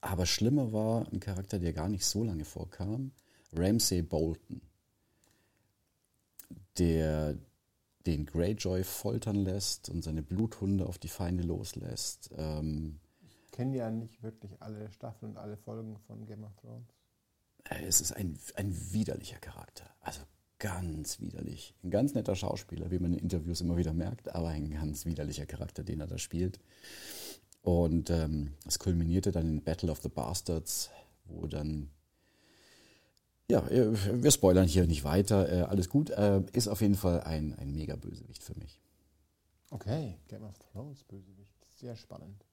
Aber 0.00 0.26
schlimmer 0.26 0.72
war 0.72 1.10
ein 1.12 1.20
Charakter, 1.20 1.58
der 1.58 1.72
gar 1.72 1.88
nicht 1.88 2.04
so 2.04 2.24
lange 2.24 2.44
vorkam, 2.44 3.12
Ramsay 3.52 4.02
Bolton, 4.02 4.60
der 6.78 7.38
den 8.06 8.26
Greyjoy 8.26 8.84
foltern 8.84 9.36
lässt 9.36 9.88
und 9.88 10.02
seine 10.02 10.22
Bluthunde 10.22 10.86
auf 10.86 10.98
die 10.98 11.08
Feinde 11.08 11.42
loslässt. 11.42 12.30
Ähm, 12.36 13.00
ich 13.22 13.50
kenne 13.50 13.76
ja 13.76 13.90
nicht 13.90 14.22
wirklich 14.22 14.60
alle 14.60 14.90
Staffeln 14.92 15.32
und 15.32 15.38
alle 15.38 15.56
Folgen 15.56 15.98
von 16.06 16.26
Game 16.26 16.44
of 16.44 16.54
Thrones. 16.56 16.88
Äh, 17.64 17.84
es 17.86 18.00
ist 18.00 18.12
ein, 18.12 18.38
ein 18.56 18.92
widerlicher 18.92 19.38
Charakter. 19.38 19.88
Also 20.00 20.20
ganz 20.58 21.20
widerlich. 21.20 21.74
Ein 21.82 21.90
ganz 21.90 22.14
netter 22.14 22.36
Schauspieler, 22.36 22.90
wie 22.90 22.98
man 22.98 23.12
in 23.12 23.18
Interviews 23.18 23.60
immer 23.60 23.76
wieder 23.76 23.92
merkt, 23.92 24.34
aber 24.34 24.48
ein 24.48 24.70
ganz 24.70 25.04
widerlicher 25.04 25.46
Charakter, 25.46 25.82
den 25.82 26.00
er 26.00 26.06
da 26.06 26.18
spielt. 26.18 26.58
Und 27.62 28.10
ähm, 28.10 28.54
es 28.66 28.78
kulminierte 28.78 29.32
dann 29.32 29.46
in 29.46 29.62
Battle 29.62 29.90
of 29.90 30.00
the 30.00 30.08
Bastards, 30.08 30.90
wo 31.24 31.46
dann 31.46 31.90
ja, 33.50 33.66
äh, 33.68 34.22
wir 34.22 34.30
spoilern 34.30 34.66
hier 34.66 34.86
nicht 34.86 35.04
weiter. 35.04 35.50
Äh, 35.50 35.62
alles 35.62 35.88
gut. 35.88 36.10
Äh, 36.10 36.42
ist 36.52 36.68
auf 36.68 36.80
jeden 36.80 36.94
Fall 36.94 37.20
ein, 37.22 37.54
ein 37.58 37.74
mega 37.74 37.96
Bösewicht 37.96 38.42
für 38.42 38.58
mich. 38.58 38.80
Okay, 39.70 40.18
Game 40.28 40.44
of 40.44 40.58
Thrones 40.72 41.04
Bösewicht. 41.04 41.54
Sehr 41.76 41.96
spannend. 41.96 42.44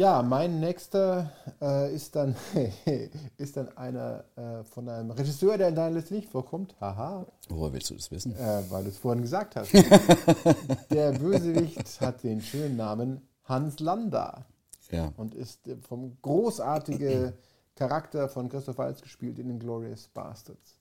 Ja, 0.00 0.22
mein 0.22 0.60
nächster 0.60 1.30
äh, 1.60 1.94
ist, 1.94 2.16
dann, 2.16 2.34
ist 3.36 3.58
dann 3.58 3.76
einer 3.76 4.24
äh, 4.34 4.64
von 4.64 4.88
einem 4.88 5.10
Regisseur, 5.10 5.58
der 5.58 5.68
in 5.68 5.74
deiner 5.74 5.96
Liste 5.96 6.14
nicht 6.14 6.30
vorkommt. 6.30 6.74
Haha. 6.80 7.26
Woher 7.50 7.74
willst 7.74 7.90
du 7.90 7.94
das 7.96 8.10
wissen? 8.10 8.34
Äh, 8.34 8.62
weil 8.70 8.84
du 8.84 8.88
es 8.88 8.96
vorhin 8.96 9.20
gesagt 9.20 9.56
hast. 9.56 9.74
der 10.90 11.12
Bösewicht 11.12 12.00
hat 12.00 12.22
den 12.22 12.40
schönen 12.40 12.78
Namen 12.78 13.28
Hans 13.44 13.78
Landa. 13.78 14.46
Ja. 14.90 15.12
Und 15.18 15.34
ist 15.34 15.68
vom 15.86 16.16
großartigen 16.22 17.34
Charakter 17.74 18.30
von 18.30 18.48
Christoph 18.48 18.78
Waltz 18.78 19.02
gespielt 19.02 19.38
in 19.38 19.48
den 19.48 19.58
Glorious 19.58 20.08
Bastards. 20.08 20.78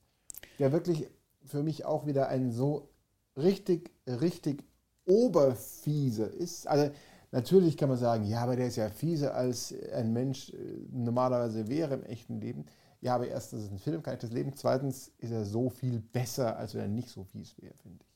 Der 0.60 0.72
wirklich 0.72 1.10
für 1.44 1.62
mich 1.62 1.84
auch 1.84 2.06
wieder 2.06 2.30
ein 2.30 2.54
so 2.54 2.88
richtig, 3.36 3.92
richtig 4.08 4.64
oberfiese 5.04 6.24
ist. 6.24 6.70
Also 6.70 6.90
natürlich 7.32 7.78
kann 7.78 7.90
man 7.90 7.98
sagen, 7.98 8.26
ja, 8.26 8.42
aber 8.42 8.56
der 8.56 8.68
ist 8.68 8.76
ja 8.76 8.90
fieser 8.90 9.36
als 9.36 9.74
ein 9.94 10.14
Mensch 10.14 10.52
äh, 10.52 10.56
normalerweise 10.92 11.68
wäre 11.68 11.96
im 11.96 12.04
echten 12.04 12.40
Leben. 12.40 12.66
Ja, 13.02 13.16
aber 13.16 13.28
erstens 13.28 13.62
ist 13.62 13.66
es 13.68 13.72
ein 13.72 13.80
Film, 13.80 14.04
kann 14.04 14.16
ich 14.16 14.20
das 14.20 14.32
leben. 14.32 14.54
Zweitens 14.56 15.12
ist 15.20 15.32
er 15.32 15.46
so 15.46 15.70
viel 15.70 16.00
besser, 16.00 16.58
als 16.58 16.74
wenn 16.74 16.82
er 16.82 16.88
nicht 16.88 17.10
so 17.10 17.24
fies 17.24 17.56
wäre, 17.62 17.74
finde 17.82 18.04
ich. 18.04 18.10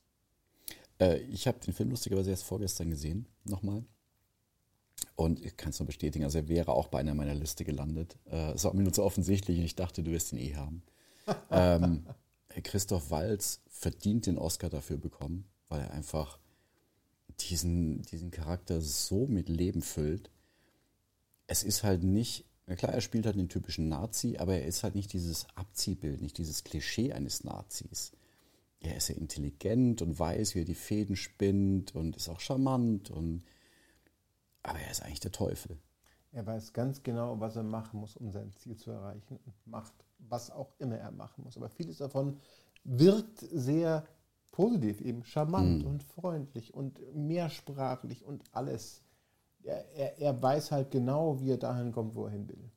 Äh, 1.00 1.18
ich 1.18 1.46
habe 1.46 1.58
den 1.58 1.72
Film 1.72 1.90
lustigerweise 1.90 2.30
erst 2.30 2.44
vorgestern 2.44 2.90
gesehen, 2.90 3.26
nochmal. 3.44 3.84
Und 5.16 5.44
ich 5.44 5.56
kann 5.56 5.70
es 5.70 5.78
nur 5.78 5.86
bestätigen, 5.86 6.24
also 6.24 6.38
er 6.38 6.48
wäre 6.48 6.72
auch 6.72 6.88
bei 6.88 6.98
einer 6.98 7.14
meiner 7.14 7.34
Liste 7.34 7.64
gelandet. 7.64 8.16
Äh, 8.26 8.52
es 8.52 8.64
war 8.64 8.74
mir 8.74 8.82
nur 8.82 8.92
zu 8.92 9.04
offensichtlich 9.04 9.58
und 9.58 9.64
ich 9.64 9.76
dachte, 9.76 10.02
du 10.02 10.10
wirst 10.10 10.32
ihn 10.32 10.38
eh 10.38 10.54
haben. 10.54 10.82
ähm, 11.50 12.06
Christoph 12.62 13.10
Walz 13.10 13.62
verdient 13.68 14.26
den 14.26 14.38
Oscar 14.38 14.68
dafür 14.68 14.96
bekommen, 14.96 15.46
weil 15.68 15.80
er 15.80 15.92
einfach 15.92 16.38
diesen, 17.40 18.02
diesen 18.02 18.30
Charakter 18.30 18.80
so 18.80 19.26
mit 19.26 19.48
Leben 19.48 19.82
füllt. 19.82 20.30
Es 21.46 21.62
ist 21.62 21.82
halt 21.82 22.02
nicht, 22.02 22.44
na 22.66 22.76
klar, 22.76 22.92
er 22.92 23.00
spielt 23.00 23.26
halt 23.26 23.36
den 23.36 23.48
typischen 23.48 23.88
Nazi, 23.88 24.36
aber 24.38 24.54
er 24.54 24.66
ist 24.66 24.82
halt 24.82 24.94
nicht 24.94 25.12
dieses 25.12 25.46
Abziehbild, 25.54 26.22
nicht 26.22 26.38
dieses 26.38 26.64
Klischee 26.64 27.12
eines 27.12 27.44
Nazis. 27.44 28.12
Er 28.80 28.96
ist 28.96 29.08
ja 29.08 29.14
intelligent 29.16 30.02
und 30.02 30.18
weiß, 30.18 30.54
wie 30.54 30.60
er 30.60 30.66
die 30.66 30.74
Fäden 30.74 31.16
spinnt 31.16 31.94
und 31.94 32.16
ist 32.16 32.28
auch 32.28 32.40
charmant 32.40 33.10
und 33.10 33.44
aber 34.62 34.78
er 34.78 34.90
ist 34.90 35.02
eigentlich 35.02 35.20
der 35.20 35.32
Teufel. 35.32 35.78
Er 36.32 36.46
weiß 36.46 36.72
ganz 36.72 37.02
genau, 37.02 37.38
was 37.38 37.54
er 37.54 37.62
machen 37.62 38.00
muss, 38.00 38.16
um 38.16 38.32
sein 38.32 38.52
Ziel 38.54 38.76
zu 38.76 38.90
erreichen 38.90 39.38
und 39.44 39.54
macht, 39.66 39.92
was 40.18 40.50
auch 40.50 40.72
immer 40.78 40.96
er 40.96 41.12
machen 41.12 41.44
muss. 41.44 41.56
Aber 41.56 41.68
vieles 41.68 41.98
davon 41.98 42.40
wirkt 42.82 43.38
sehr 43.38 44.06
positiv, 44.54 45.00
eben 45.00 45.24
charmant 45.24 45.82
mhm. 45.82 45.90
und 45.90 46.04
freundlich 46.04 46.72
und 46.72 47.00
mehrsprachlich 47.12 48.24
und 48.24 48.44
alles. 48.52 49.02
Er, 49.64 49.84
er, 49.96 50.18
er 50.20 50.42
weiß 50.42 50.70
halt 50.70 50.92
genau, 50.92 51.40
wie 51.40 51.50
er 51.50 51.56
dahin 51.56 51.90
kommt, 51.90 52.14
wo 52.14 52.26
er 52.26 52.30
hin 52.30 52.48
will. 52.48 52.70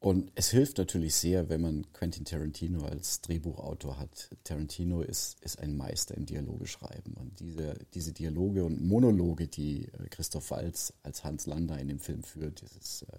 Und 0.00 0.30
es 0.34 0.50
hilft 0.50 0.76
natürlich 0.76 1.14
sehr, 1.14 1.48
wenn 1.48 1.62
man 1.62 1.90
Quentin 1.94 2.26
Tarantino 2.26 2.84
als 2.84 3.22
Drehbuchautor 3.22 3.98
hat. 3.98 4.28
Tarantino 4.44 5.00
ist, 5.00 5.42
ist 5.42 5.58
ein 5.60 5.78
Meister 5.78 6.14
im 6.14 6.26
Dialoge 6.26 6.66
schreiben. 6.66 7.14
Und 7.14 7.40
diese, 7.40 7.74
diese 7.94 8.12
Dialoge 8.12 8.62
und 8.62 8.86
Monologe, 8.86 9.48
die 9.48 9.86
äh, 9.86 10.08
Christoph 10.10 10.50
Waltz 10.50 10.92
als 11.02 11.24
Hans 11.24 11.46
Lander 11.46 11.78
in 11.78 11.88
dem 11.88 12.00
Film 12.00 12.22
führt, 12.22 12.60
das 12.60 12.76
ist 12.76 13.02
äh, 13.04 13.18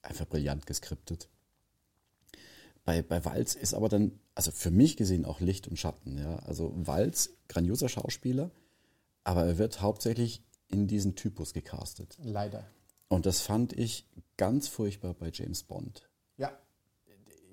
einfach 0.00 0.26
brillant 0.26 0.66
geskriptet. 0.66 1.28
Bei, 2.84 3.02
bei 3.02 3.24
Walz 3.24 3.54
ist 3.54 3.74
aber 3.74 3.88
dann, 3.88 4.18
also 4.34 4.50
für 4.50 4.70
mich 4.70 4.96
gesehen 4.96 5.24
auch 5.24 5.40
Licht 5.40 5.68
und 5.68 5.78
Schatten. 5.78 6.18
Ja? 6.18 6.36
Also 6.40 6.72
Walz, 6.74 7.30
grandioser 7.48 7.88
Schauspieler, 7.88 8.50
aber 9.24 9.44
er 9.44 9.58
wird 9.58 9.80
hauptsächlich 9.80 10.42
in 10.68 10.88
diesen 10.88 11.14
Typus 11.14 11.52
gecastet. 11.52 12.16
Leider. 12.22 12.66
Und 13.08 13.26
das 13.26 13.40
fand 13.40 13.72
ich 13.74 14.08
ganz 14.36 14.68
furchtbar 14.68 15.14
bei 15.14 15.30
James 15.32 15.62
Bond. 15.62 16.08
Ja. 16.38 16.50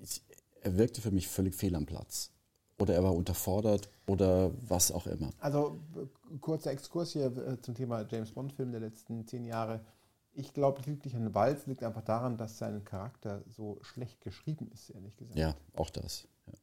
Ich, 0.02 0.22
er 0.62 0.78
wirkte 0.78 1.00
für 1.00 1.10
mich 1.10 1.28
völlig 1.28 1.54
fehl 1.54 1.74
am 1.74 1.86
Platz. 1.86 2.32
Oder 2.78 2.94
er 2.94 3.04
war 3.04 3.14
unterfordert 3.14 3.90
oder 4.06 4.52
was 4.66 4.90
auch 4.90 5.06
immer. 5.06 5.30
Also 5.38 5.78
kurzer 6.40 6.70
Exkurs 6.70 7.12
hier 7.12 7.26
äh, 7.26 7.60
zum 7.60 7.74
Thema 7.74 8.06
James 8.10 8.32
Bond-Film 8.32 8.72
der 8.72 8.80
letzten 8.80 9.26
zehn 9.26 9.44
Jahre. 9.44 9.84
Ich 10.32 10.54
glaube, 10.54 10.78
das 10.78 10.86
liegt 10.86 11.04
nicht 11.04 11.16
an 11.16 11.34
Walz, 11.34 11.66
liegt 11.66 11.82
einfach 11.82 12.02
daran, 12.02 12.36
dass 12.36 12.58
sein 12.58 12.84
Charakter 12.84 13.42
so 13.48 13.78
schlecht 13.82 14.20
geschrieben 14.20 14.70
ist, 14.72 14.90
ehrlich 14.90 15.16
gesagt. 15.16 15.38
Ja, 15.38 15.56
auch 15.74 15.90
das. 15.90 16.28
Ja. 16.46 16.54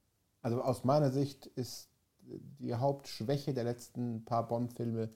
Also 0.42 0.62
aus 0.62 0.84
meiner 0.84 1.12
Sicht 1.12 1.48
ist 1.48 1.90
die 2.20 2.74
Hauptschwäche 2.74 3.54
der 3.54 3.64
letzten 3.64 4.26
paar 4.26 4.48
Bond-Filme 4.48 5.10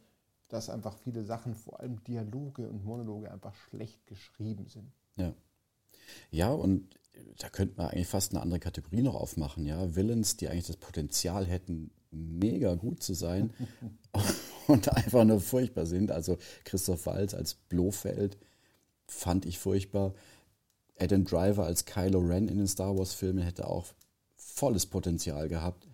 dass 0.51 0.69
einfach 0.69 0.97
viele 0.97 1.23
Sachen, 1.23 1.55
vor 1.55 1.79
allem 1.79 2.03
Dialoge 2.03 2.67
und 2.69 2.83
Monologe, 2.83 3.31
einfach 3.31 3.55
schlecht 3.55 4.05
geschrieben 4.07 4.67
sind. 4.67 4.91
Ja. 5.15 5.33
Ja, 6.29 6.51
und 6.51 6.99
da 7.39 7.49
könnte 7.49 7.75
man 7.77 7.87
eigentlich 7.87 8.07
fast 8.07 8.33
eine 8.33 8.41
andere 8.41 8.59
Kategorie 8.59 9.01
noch 9.01 9.15
aufmachen, 9.15 9.65
ja. 9.65 9.95
Villains, 9.95 10.37
die 10.37 10.49
eigentlich 10.49 10.67
das 10.67 10.77
Potenzial 10.77 11.45
hätten, 11.45 11.91
mega 12.11 12.75
gut 12.75 13.01
zu 13.01 13.13
sein 13.13 13.53
und 14.71 14.89
einfach 14.89 15.23
nur 15.23 15.39
furchtbar 15.39 15.85
sind. 15.85 16.11
Also 16.11 16.37
Christoph 16.63 17.05
Waltz 17.05 17.33
als 17.33 17.53
Blofeld 17.53 18.37
fand 19.07 19.45
ich 19.45 19.59
furchtbar. 19.59 20.13
Adam 20.99 21.25
Driver 21.25 21.65
als 21.65 21.85
Kylo 21.85 22.19
Ren 22.19 22.47
in 22.47 22.57
den 22.57 22.67
Star 22.67 22.97
Wars-Filmen 22.97 23.43
hätte 23.43 23.67
auch 23.67 23.87
volles 24.35 24.85
Potenzial 24.85 25.49
gehabt. 25.49 25.87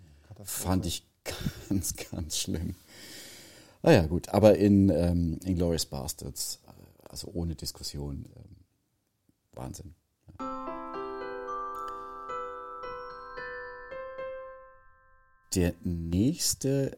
Fand 0.44 0.86
ich 0.86 1.06
ganz, 1.70 1.96
ganz 1.96 2.38
schlimm. 2.38 2.76
Naja, 3.84 4.04
ah 4.04 4.08
gut, 4.08 4.30
aber 4.30 4.58
in 4.58 4.90
ähm, 4.90 5.40
Inglourious 5.44 5.86
Bastards, 5.86 6.60
äh, 6.68 7.10
also 7.10 7.30
ohne 7.34 7.56
Diskussion, 7.56 8.26
ähm, 8.36 8.56
Wahnsinn. 9.54 9.96
Der 15.56 15.74
nächste, 15.84 16.98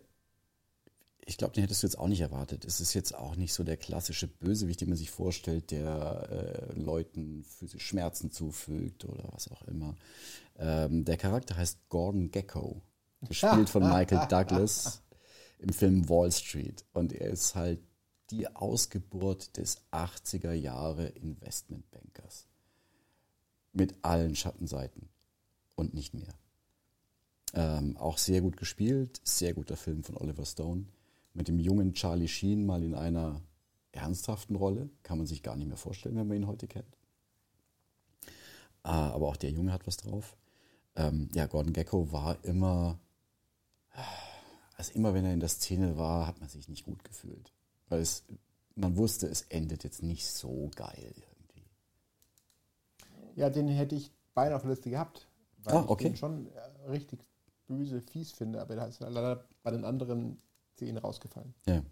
ich 1.29 1.37
glaube, 1.37 1.53
den 1.53 1.61
hättest 1.61 1.83
du 1.83 1.87
jetzt 1.87 1.99
auch 1.99 2.07
nicht 2.07 2.21
erwartet. 2.21 2.65
Es 2.65 2.81
ist 2.81 2.95
jetzt 2.95 3.13
auch 3.13 3.35
nicht 3.35 3.53
so 3.53 3.63
der 3.63 3.77
klassische 3.77 4.27
Bösewicht, 4.27 4.81
den 4.81 4.89
man 4.89 4.97
sich 4.97 5.11
vorstellt, 5.11 5.69
der 5.69 6.27
äh, 6.75 6.79
Leuten 6.79 7.43
physisch 7.43 7.85
Schmerzen 7.85 8.31
zufügt 8.31 9.05
oder 9.05 9.29
was 9.31 9.47
auch 9.51 9.61
immer. 9.63 9.95
Ähm, 10.57 11.05
der 11.05 11.17
Charakter 11.17 11.55
heißt 11.55 11.87
Gordon 11.87 12.31
Gecko, 12.31 12.81
gespielt 13.21 13.69
von 13.69 13.83
Michael 13.89 14.27
Douglas 14.27 15.03
im 15.59 15.69
Film 15.69 16.09
Wall 16.09 16.31
Street. 16.31 16.83
Und 16.93 17.13
er 17.13 17.29
ist 17.29 17.53
halt 17.53 17.79
die 18.31 18.47
Ausgeburt 18.55 19.55
des 19.57 19.83
80er 19.91 20.53
Jahre 20.53 21.09
Investmentbankers. 21.09 22.47
Mit 23.71 24.03
allen 24.03 24.35
Schattenseiten 24.35 25.09
und 25.75 25.93
nicht 25.93 26.15
mehr. 26.15 26.33
Ähm, 27.53 27.97
auch 27.97 28.17
sehr 28.17 28.41
gut 28.41 28.57
gespielt, 28.57 29.21
sehr 29.23 29.53
guter 29.53 29.77
Film 29.77 30.03
von 30.03 30.17
Oliver 30.17 30.45
Stone. 30.45 30.85
Mit 31.33 31.47
dem 31.47 31.59
jungen 31.59 31.93
Charlie 31.93 32.27
Sheen 32.27 32.65
mal 32.65 32.83
in 32.83 32.95
einer 32.95 33.41
ernsthaften 33.91 34.55
Rolle. 34.55 34.89
Kann 35.03 35.17
man 35.17 35.27
sich 35.27 35.43
gar 35.43 35.55
nicht 35.55 35.67
mehr 35.67 35.77
vorstellen, 35.77 36.15
wenn 36.15 36.27
man 36.27 36.37
ihn 36.37 36.47
heute 36.47 36.67
kennt. 36.67 36.97
Äh, 38.83 38.89
aber 38.89 39.27
auch 39.27 39.37
der 39.37 39.51
Junge 39.51 39.71
hat 39.71 39.87
was 39.87 39.97
drauf. 39.97 40.37
Ähm, 40.95 41.29
ja, 41.33 41.45
Gordon 41.45 41.73
Gecko 41.73 42.11
war 42.11 42.43
immer 42.43 42.99
also 44.79 44.93
immer 44.93 45.13
wenn 45.13 45.25
er 45.25 45.33
in 45.33 45.41
der 45.41 45.49
Szene 45.49 45.97
war, 45.97 46.25
hat 46.25 46.39
man 46.39 46.47
sich 46.47 46.69
nicht 46.69 46.85
gut 46.85 47.03
gefühlt. 47.03 47.51
Weil 47.89 47.99
es, 47.99 48.23
man 48.75 48.95
wusste, 48.95 49.27
es 49.27 49.41
endet 49.41 49.83
jetzt 49.83 50.01
nicht 50.01 50.25
so 50.25 50.71
geil 50.73 51.13
irgendwie. 51.15 51.65
Ja, 53.35 53.49
den 53.49 53.67
hätte 53.67 53.95
ich 53.95 54.13
beinahe 54.33 54.55
auf 54.55 54.61
der 54.61 54.71
Liste 54.71 54.89
gehabt. 54.89 55.27
Weil 55.63 55.75
ah, 55.75 55.85
okay. 55.85 56.05
ich 56.05 56.11
den 56.11 56.17
schon 56.17 56.47
äh, 56.47 56.89
richtig 56.89 57.19
böse, 57.67 58.01
fies 58.01 58.31
finde, 58.31 58.61
aber 58.61 58.77
da 58.77 58.85
ist 58.85 59.01
leider 59.01 59.43
bei 59.63 59.71
den 59.71 59.83
anderen 59.83 60.41
Szenen 60.79 60.97
rausgefallen. 60.97 61.53
Ja. 61.67 61.83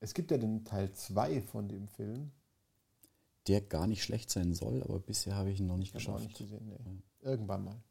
Es 0.00 0.12
gibt 0.14 0.30
ja 0.30 0.36
den 0.38 0.64
Teil 0.64 0.92
2 0.92 1.40
von 1.42 1.68
dem 1.68 1.88
Film. 1.88 2.30
der 3.46 3.62
gar 3.62 3.86
nicht 3.86 4.02
schlecht 4.02 4.28
sein 4.30 4.52
soll, 4.54 4.82
aber 4.82 5.00
bisher 5.00 5.34
habe 5.34 5.50
ich 5.50 5.58
ihn 5.58 5.66
noch 5.66 5.78
nicht 5.78 5.94
Ich 5.94 6.06
habe 6.06 6.16
auch 6.18 6.20
geschafft. 6.22 6.40
nicht 6.40 6.50
gesehen, 6.50 6.68
nee. 6.68 7.02
Irgendwann 7.20 7.64
mal. 7.64 7.82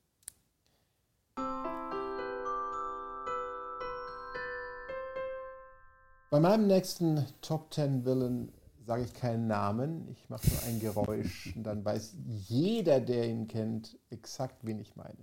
Bei 6.30 6.40
meinem 6.40 6.68
nächsten 6.68 7.26
Top 7.42 7.74
10 7.74 8.06
Villain 8.06 8.52
sage 8.86 9.04
ich 9.04 9.14
keinen 9.14 9.48
Namen, 9.48 10.08
ich 10.10 10.30
mache 10.30 10.48
nur 10.50 10.64
ein 10.64 10.80
Geräusch 10.80 11.54
und 11.56 11.64
dann 11.64 11.84
weiß 11.84 12.16
jeder, 12.48 13.00
der 13.00 13.28
ihn 13.30 13.48
kennt, 13.48 13.98
exakt, 14.10 14.66
wen 14.66 14.80
ich 14.80 14.96
meine. 14.96 15.18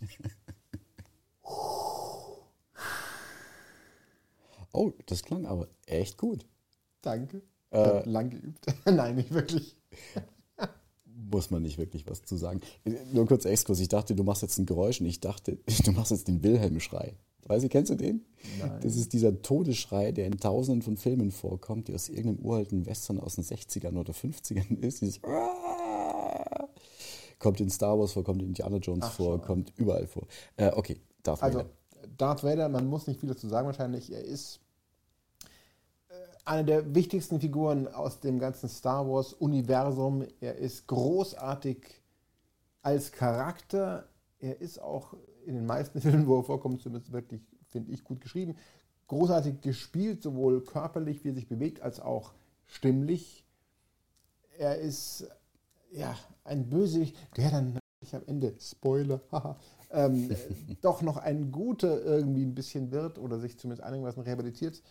Oh, 4.74 4.92
das 5.06 5.22
klang 5.22 5.46
aber 5.46 5.68
echt 5.86 6.18
gut. 6.18 6.46
Danke. 7.02 7.42
Ich 7.70 7.78
Äh, 7.78 8.08
lang 8.08 8.30
geübt. 8.30 8.66
Nein, 8.84 9.16
nicht 9.16 9.32
wirklich. 9.32 9.76
muss 11.30 11.50
man 11.50 11.62
nicht 11.62 11.78
wirklich 11.78 12.06
was 12.06 12.22
zu 12.24 12.36
sagen. 12.36 12.60
Nur 13.12 13.26
kurz 13.26 13.44
Exkurs. 13.44 13.80
Ich 13.80 13.88
dachte, 13.88 14.14
du 14.14 14.24
machst 14.24 14.42
jetzt 14.42 14.58
ein 14.58 14.66
Geräusch 14.66 15.00
und 15.00 15.06
ich 15.06 15.20
dachte, 15.20 15.58
du 15.84 15.92
machst 15.92 16.10
jetzt 16.10 16.28
den 16.28 16.42
Wilhelm-Schrei. 16.42 17.14
Weißt 17.46 17.64
du, 17.64 17.68
kennst 17.68 17.90
du 17.90 17.94
den? 17.94 18.24
Nein. 18.58 18.80
Das 18.82 18.96
ist 18.96 19.12
dieser 19.12 19.42
Todesschrei, 19.42 20.12
der 20.12 20.26
in 20.26 20.38
tausenden 20.38 20.82
von 20.82 20.96
Filmen 20.96 21.30
vorkommt, 21.30 21.88
die 21.88 21.94
aus 21.94 22.08
irgendeinem 22.08 22.44
uralten 22.46 22.86
Western 22.86 23.20
aus 23.20 23.34
den 23.34 23.44
60ern 23.44 23.98
oder 23.98 24.12
50ern 24.14 24.78
ist. 24.80 25.02
Dieses 25.02 25.20
kommt 27.38 27.60
in 27.60 27.68
Star 27.68 27.98
Wars 27.98 28.12
vor, 28.12 28.24
kommt 28.24 28.40
in 28.40 28.48
Indiana 28.48 28.78
Jones 28.78 29.04
Ach, 29.04 29.12
vor, 29.12 29.38
schau. 29.38 29.46
kommt 29.46 29.72
überall 29.76 30.06
vor. 30.06 30.26
Äh, 30.56 30.72
okay, 30.74 30.98
Darth 31.22 31.42
Also, 31.42 31.58
Vader. 31.58 31.70
Darth 32.16 32.42
Vader, 32.44 32.68
man 32.70 32.86
muss 32.86 33.06
nicht 33.06 33.20
viel 33.20 33.28
dazu 33.28 33.48
sagen 33.48 33.66
wahrscheinlich. 33.66 34.10
Er 34.10 34.24
ist 34.24 34.56
äh, 34.56 34.63
eine 36.44 36.64
der 36.64 36.94
wichtigsten 36.94 37.40
Figuren 37.40 37.88
aus 37.88 38.20
dem 38.20 38.38
ganzen 38.38 38.68
Star 38.68 39.08
Wars-Universum. 39.08 40.26
Er 40.40 40.56
ist 40.56 40.86
großartig 40.86 42.02
als 42.82 43.12
Charakter. 43.12 44.08
Er 44.38 44.60
ist 44.60 44.80
auch 44.80 45.14
in 45.46 45.54
den 45.54 45.66
meisten 45.66 46.00
Filmen, 46.02 46.26
wo 46.26 46.38
er 46.38 46.44
vorkommt, 46.44 46.82
zumindest 46.82 47.12
wirklich, 47.12 47.42
finde 47.68 47.92
ich, 47.92 48.04
gut 48.04 48.20
geschrieben. 48.20 48.56
Großartig 49.06 49.60
gespielt, 49.60 50.22
sowohl 50.22 50.62
körperlich, 50.64 51.24
wie 51.24 51.28
er 51.28 51.34
sich 51.34 51.48
bewegt, 51.48 51.80
als 51.80 52.00
auch 52.00 52.32
stimmlich. 52.66 53.44
Er 54.58 54.78
ist 54.78 55.26
ja 55.92 56.16
ein 56.44 56.68
Bösewicht, 56.68 57.16
der 57.36 57.50
dann 57.50 57.78
natürlich 58.04 58.14
am 58.14 58.22
Ende, 58.26 58.54
Spoiler, 58.60 59.20
haha, 59.32 59.56
ähm, 59.90 60.30
äh, 60.30 60.36
doch 60.82 61.02
noch 61.02 61.16
ein 61.16 61.52
guter 61.52 62.02
irgendwie 62.02 62.44
ein 62.44 62.54
bisschen 62.54 62.90
wird 62.90 63.18
oder 63.18 63.38
sich 63.38 63.58
zumindest 63.58 63.86
einigermaßen 63.86 64.22
rehabilitiert. 64.22 64.82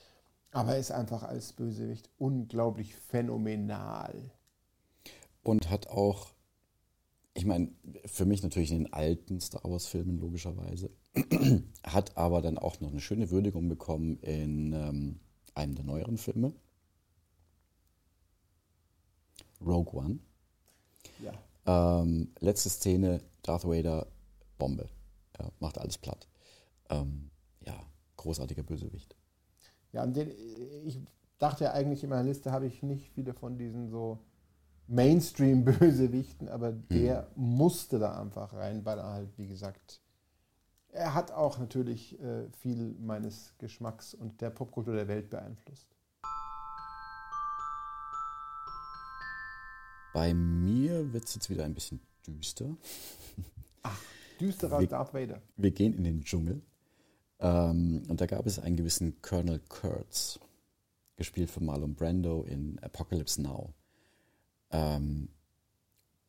Aber 0.54 0.74
er 0.74 0.80
ist 0.80 0.92
einfach 0.92 1.24
als 1.24 1.52
Bösewicht 1.54 2.12
unglaublich 2.20 2.96
phänomenal. 2.96 4.32
Und 5.42 5.72
hat 5.72 5.88
auch, 5.88 6.32
ich 7.34 7.46
meine, 7.46 7.72
für 8.06 8.26
mich 8.26 8.44
natürlich 8.44 8.72
in 8.72 8.84
den 8.84 8.94
alten 8.94 9.42
Star 9.42 9.64
Wars-Filmen 9.64 10.20
logischerweise, 10.20 10.92
hat 11.84 12.16
aber 12.18 12.44
dann 12.44 12.60
auch 12.60 12.80
noch 12.80 12.92
eine 12.92 13.02
schöne 13.02 13.32
Würdigung 13.32 13.68
bekommen 13.68 14.20
in 14.20 14.74
ähm, 14.74 15.20
einem 15.56 15.74
der 15.74 15.86
neueren 15.86 16.18
Filme. 16.20 16.54
Rogue 19.60 20.00
One. 20.00 20.20
Ja. 21.24 21.34
Ähm, 22.02 22.32
letzte 22.40 22.70
Szene, 22.70 23.22
Darth 23.42 23.66
Vader, 23.66 24.06
Bombe. 24.60 24.88
Ja, 25.40 25.50
macht 25.60 25.80
alles 25.80 25.98
platt. 25.98 26.28
Ähm, 26.90 27.32
ja, 27.66 27.76
großartiger 28.18 28.62
Bösewicht. 28.64 29.16
Ja, 29.94 30.04
und 30.04 30.16
den, 30.16 30.32
ich 30.86 31.00
dachte 31.40 31.66
ja 31.66 31.72
eigentlich 31.72 32.04
in 32.04 32.10
meiner 32.10 32.24
Liste 32.24 32.52
habe 32.52 32.66
ich 32.66 32.84
nicht 32.84 33.10
viele 33.14 33.34
von 33.34 33.58
diesen 33.58 33.90
so 33.90 34.20
Mainstream-Bösewichten, 34.88 36.50
aber 36.50 36.72
der 36.74 37.28
musste 37.36 38.00
da 38.00 38.20
einfach 38.20 38.54
rein, 38.54 38.84
weil 38.84 38.98
er 38.98 39.14
halt, 39.14 39.38
wie 39.38 39.48
gesagt, 39.48 40.02
er 40.90 41.14
hat 41.14 41.32
auch 41.32 41.58
natürlich 41.60 42.20
äh, 42.22 42.50
viel 42.60 42.96
meines 43.00 43.54
Geschmacks 43.60 44.14
und 44.14 44.42
der 44.42 44.50
Popkultur 44.50 44.96
der 44.96 45.08
Welt 45.08 45.30
beeinflusst. 45.30 45.88
Bei 50.14 50.34
mir 50.34 51.12
wird 51.14 51.26
es 51.26 51.36
jetzt 51.36 51.50
wieder 51.50 51.66
ein 51.66 51.74
bisschen 51.74 52.00
düster. 52.28 52.76
Düsterer 54.40 54.80
Wie- 54.82 54.88
Darth 54.88 55.14
Vader. 55.14 55.42
Wir 55.58 55.72
gehen 55.72 55.94
in 55.96 56.04
den 56.04 56.22
Dschungel. 56.22 56.62
Ähm, 57.44 58.04
und 58.08 58.22
da 58.22 58.26
gab 58.26 58.46
es 58.48 58.58
einen 58.58 58.78
gewissen 58.78 59.22
Colonel 59.22 59.60
Kurtz, 59.68 60.40
gespielt 61.18 61.52
von 61.52 61.66
Marlon 61.66 61.94
Brando 61.94 62.44
in 62.44 62.80
Apocalypse 62.80 63.42
Now. 63.42 63.74
Ähm, 64.72 65.28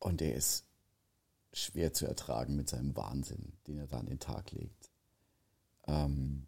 und 0.01 0.21
er 0.21 0.35
ist 0.35 0.67
schwer 1.53 1.93
zu 1.93 2.07
ertragen 2.07 2.57
mit 2.57 2.69
seinem 2.69 2.97
Wahnsinn, 2.97 3.53
den 3.69 3.79
er 3.79 3.87
da 3.87 3.99
an 3.99 4.07
den 4.07 4.19
Tag 4.19 4.51
legt. 4.51 4.91
Ähm, 5.87 6.47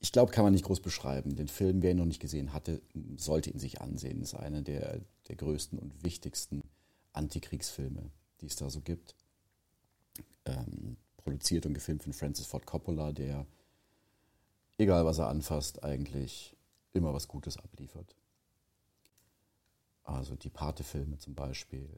ich 0.00 0.12
glaube, 0.12 0.32
kann 0.32 0.44
man 0.44 0.52
nicht 0.52 0.66
groß 0.66 0.80
beschreiben. 0.80 1.34
Den 1.34 1.48
Film, 1.48 1.82
wer 1.82 1.92
ihn 1.92 1.96
noch 1.96 2.04
nicht 2.04 2.20
gesehen 2.20 2.52
hatte, 2.52 2.82
sollte 3.16 3.50
ihn 3.50 3.58
sich 3.58 3.80
ansehen. 3.80 4.20
ist 4.20 4.34
einer 4.34 4.60
der, 4.60 5.00
der 5.28 5.36
größten 5.36 5.78
und 5.78 6.04
wichtigsten 6.04 6.62
Antikriegsfilme, 7.14 8.10
die 8.42 8.46
es 8.46 8.56
da 8.56 8.68
so 8.68 8.82
gibt 8.82 9.16
ähm, 10.46 10.85
produziert 11.26 11.66
und 11.66 11.74
gefilmt 11.74 12.04
von 12.04 12.12
Francis 12.12 12.46
Ford 12.46 12.64
Coppola, 12.66 13.10
der, 13.10 13.44
egal 14.78 15.04
was 15.04 15.18
er 15.18 15.28
anfasst, 15.28 15.82
eigentlich 15.82 16.56
immer 16.92 17.12
was 17.12 17.26
Gutes 17.26 17.56
abliefert. 17.56 18.14
Also 20.04 20.36
die 20.36 20.50
Pate-Filme 20.50 21.18
zum 21.18 21.34
Beispiel, 21.34 21.88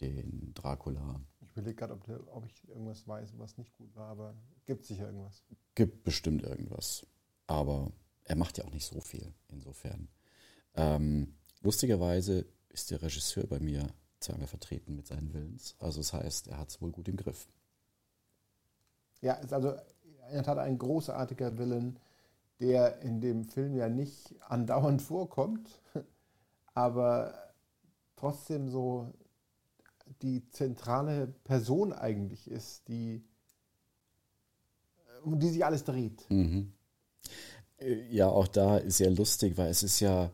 den 0.00 0.54
Dracula. 0.54 1.20
Ich 1.40 1.50
überlege 1.50 1.74
gerade, 1.74 1.94
ob, 1.94 2.08
ob 2.28 2.46
ich 2.46 2.68
irgendwas 2.68 3.08
weiß, 3.08 3.32
was 3.38 3.58
nicht 3.58 3.76
gut 3.76 3.92
war, 3.96 4.06
aber 4.06 4.36
gibt 4.66 4.84
sicher 4.84 5.06
irgendwas. 5.06 5.42
Gibt 5.74 6.04
bestimmt 6.04 6.44
irgendwas. 6.44 7.04
Aber 7.48 7.90
er 8.22 8.36
macht 8.36 8.56
ja 8.56 8.64
auch 8.64 8.72
nicht 8.72 8.86
so 8.86 9.00
viel, 9.00 9.34
insofern. 9.48 10.06
Ähm, 10.74 11.34
lustigerweise 11.60 12.46
ist 12.68 12.92
der 12.92 13.02
Regisseur 13.02 13.48
bei 13.48 13.58
mir 13.58 13.92
zweimal 14.20 14.46
vertreten 14.46 14.94
mit 14.94 15.08
seinen 15.08 15.34
Willens. 15.34 15.74
Also 15.80 15.98
das 15.98 16.12
heißt, 16.12 16.46
er 16.46 16.58
hat 16.58 16.70
es 16.70 16.80
wohl 16.80 16.92
gut 16.92 17.08
im 17.08 17.16
Griff. 17.16 17.48
Ja, 19.20 19.34
ist 19.34 19.52
also 19.52 19.70
in 20.28 20.34
der 20.34 20.42
Tat 20.42 20.58
ein 20.58 20.78
großartiger 20.78 21.58
Villain, 21.58 21.98
der 22.60 23.00
in 23.02 23.20
dem 23.20 23.44
Film 23.44 23.74
ja 23.74 23.88
nicht 23.88 24.34
andauernd 24.48 25.02
vorkommt, 25.02 25.80
aber 26.74 27.34
trotzdem 28.16 28.68
so 28.68 29.12
die 30.22 30.48
zentrale 30.50 31.28
Person 31.44 31.92
eigentlich 31.92 32.50
ist, 32.50 32.88
die 32.88 33.24
um 35.22 35.38
die 35.38 35.48
sich 35.48 35.64
alles 35.64 35.84
dreht. 35.84 36.24
Mhm. 36.30 36.72
Äh, 37.78 38.06
Ja, 38.10 38.28
auch 38.28 38.48
da 38.48 38.78
ist 38.78 38.98
sehr 38.98 39.10
lustig, 39.10 39.56
weil 39.56 39.68
es 39.68 39.82
ist 39.82 40.00
ja, 40.00 40.30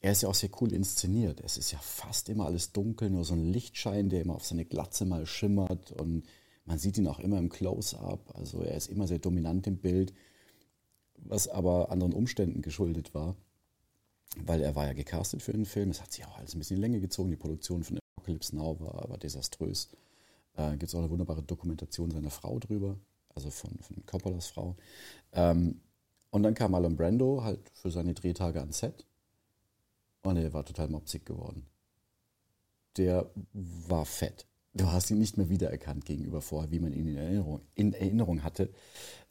er 0.00 0.12
ist 0.12 0.22
ja 0.22 0.28
auch 0.28 0.34
sehr 0.34 0.50
cool 0.60 0.72
inszeniert. 0.72 1.40
Es 1.40 1.58
ist 1.58 1.72
ja 1.72 1.78
fast 1.78 2.28
immer 2.28 2.46
alles 2.46 2.72
dunkel, 2.72 3.10
nur 3.10 3.24
so 3.24 3.34
ein 3.34 3.44
Lichtschein, 3.44 4.08
der 4.08 4.22
immer 4.22 4.34
auf 4.34 4.46
seine 4.46 4.64
Glatze 4.64 5.04
mal 5.04 5.26
schimmert 5.26 5.92
und 5.92 6.24
man 6.70 6.78
sieht 6.78 6.96
ihn 6.98 7.08
auch 7.08 7.18
immer 7.18 7.38
im 7.38 7.48
Close-up. 7.48 8.32
Also 8.36 8.62
er 8.62 8.76
ist 8.76 8.86
immer 8.86 9.08
sehr 9.08 9.18
dominant 9.18 9.66
im 9.66 9.78
Bild, 9.78 10.14
was 11.16 11.48
aber 11.48 11.90
anderen 11.90 12.12
Umständen 12.12 12.62
geschuldet 12.62 13.12
war, 13.12 13.34
weil 14.36 14.62
er 14.62 14.76
war 14.76 14.86
ja 14.86 14.92
gecastet 14.92 15.42
für 15.42 15.50
den 15.50 15.64
Film. 15.64 15.90
Es 15.90 16.00
hat 16.00 16.12
sich 16.12 16.24
auch 16.24 16.38
alles 16.38 16.54
ein 16.54 16.60
bisschen 16.60 16.76
in 16.76 16.82
Länge 16.82 17.00
gezogen. 17.00 17.32
Die 17.32 17.36
Produktion 17.36 17.82
von 17.82 17.98
Apocalypse 18.14 18.54
Now 18.54 18.78
war, 18.78 19.10
war 19.10 19.18
desaströs. 19.18 19.90
Äh, 20.54 20.70
Gibt 20.76 20.84
es 20.84 20.94
auch 20.94 21.00
eine 21.00 21.10
wunderbare 21.10 21.42
Dokumentation 21.42 22.12
seiner 22.12 22.30
Frau 22.30 22.60
drüber, 22.60 22.96
also 23.34 23.50
von, 23.50 23.76
von 23.80 24.06
Coppolas 24.06 24.46
Frau. 24.46 24.76
Ähm, 25.32 25.80
und 26.30 26.44
dann 26.44 26.54
kam 26.54 26.70
Marlon 26.70 26.94
Brando 26.94 27.42
halt 27.42 27.68
für 27.74 27.90
seine 27.90 28.14
Drehtage 28.14 28.60
ans 28.60 28.78
Set 28.78 29.04
und 30.22 30.36
er 30.36 30.52
war 30.52 30.64
total 30.64 30.86
mopsig 30.86 31.26
geworden. 31.26 31.66
Der 32.96 33.28
war 33.52 34.06
fett. 34.06 34.46
Du 34.72 34.86
hast 34.90 35.10
ihn 35.10 35.18
nicht 35.18 35.36
mehr 35.36 35.48
wiedererkannt 35.48 36.04
gegenüber 36.04 36.40
vorher, 36.40 36.70
wie 36.70 36.78
man 36.78 36.92
ihn 36.92 37.06
in 37.08 37.16
Erinnerung, 37.16 37.60
in 37.74 37.92
Erinnerung 37.92 38.44
hatte. 38.44 38.70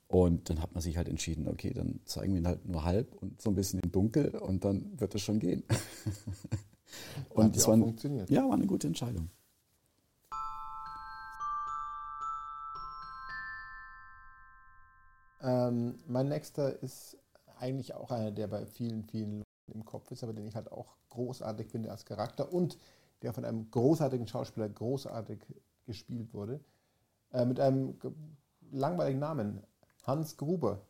Und 0.08 0.50
dann 0.50 0.62
hat 0.62 0.74
man 0.74 0.82
sich 0.82 0.98
halt 0.98 1.08
entschieden, 1.08 1.48
okay, 1.48 1.72
dann 1.72 2.02
zeigen 2.06 2.34
wir 2.34 2.42
ihn 2.42 2.48
halt 2.48 2.66
nur 2.68 2.84
halb 2.84 3.16
und 3.16 3.40
so 3.42 3.50
ein 3.50 3.56
bisschen 3.56 3.80
im 3.80 3.92
Dunkel 3.92 4.36
und 4.36 4.66
dann 4.66 5.00
wird 5.00 5.16
es 5.16 5.22
schon 5.22 5.40
gehen. 5.40 5.64
und 7.30 7.44
Hat 7.46 7.56
ja 7.56 7.68
war, 7.68 7.78
funktioniert. 7.78 8.30
ja, 8.30 8.44
war 8.48 8.56
eine 8.56 8.66
gute 8.66 8.88
Entscheidung. 8.88 9.30
Ähm, 15.42 16.00
mein 16.08 16.28
nächster 16.28 16.82
ist 16.84 17.18
eigentlich 17.60 17.94
auch 17.94 18.12
einer, 18.12 18.32
der 18.32 18.48
bei 18.48 18.66
vielen, 18.66 19.04
vielen 19.04 19.38
Leuten 19.38 19.72
im 19.74 19.86
Kopf 19.86 20.12
ist, 20.12 20.24
aber 20.24 20.34
den 20.34 20.48
ich 20.48 20.56
halt 20.56 20.72
auch 20.72 20.98
großartig 21.10 21.68
finde 21.68 21.92
als 21.92 22.04
Charakter 22.06 22.52
und 22.52 22.78
der 23.22 23.34
von 23.34 23.46
einem 23.46 23.70
großartigen 23.72 24.28
Schauspieler 24.28 24.70
großartig 24.70 25.40
gespielt 25.86 26.34
wurde. 26.34 26.60
Äh, 27.32 27.46
mit 27.46 27.60
einem 27.60 28.00
ge- 28.00 28.12
langweiligen 28.72 29.20
Namen. 29.20 29.64
Hans 30.04 30.38
Gruber. 30.38 30.82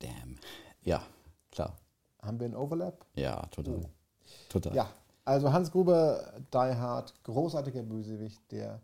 Damn. 0.00 0.36
Ja, 0.82 1.02
klar. 1.50 1.76
Haben 2.22 2.38
wir 2.40 2.46
einen 2.46 2.56
Overlap? 2.56 3.04
Ja, 3.14 3.46
total. 3.46 3.74
Oh. 3.76 3.88
Total. 4.48 4.74
Ja, 4.74 4.88
Also 5.24 5.52
Hans 5.52 5.70
Gruber, 5.70 6.34
Die 6.52 6.56
Hard, 6.56 7.14
großartiger 7.24 7.82
Bösewicht, 7.82 8.40
der 8.52 8.80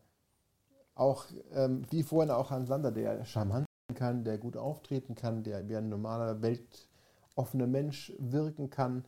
auch, 0.95 1.25
ähm, 1.53 1.85
wie 1.91 2.03
vorhin 2.03 2.31
auch 2.31 2.51
Hans 2.51 2.69
Lander, 2.69 2.91
der 2.93 3.25
charmant 3.25 3.67
sein 3.89 3.97
kann, 3.97 4.25
der 4.25 4.39
gut 4.39 4.57
auftreten 4.57 5.15
kann, 5.15 5.43
der 5.43 5.69
wie 5.69 5.77
ein 5.77 5.89
normaler, 5.89 6.41
weltoffener 6.43 7.67
Mensch 7.67 8.13
wirken 8.19 8.71
kann, 8.71 9.05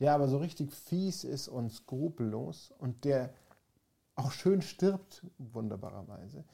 der 0.00 0.14
aber 0.14 0.28
so 0.28 0.38
richtig 0.38 0.72
fies 0.72 1.24
ist 1.24 1.48
und 1.48 1.70
skrupellos 1.70 2.72
und 2.78 3.04
der 3.04 3.30
auch 4.16 4.32
schön 4.32 4.62
stirbt, 4.62 5.24
wunderbarerweise. 5.38 6.44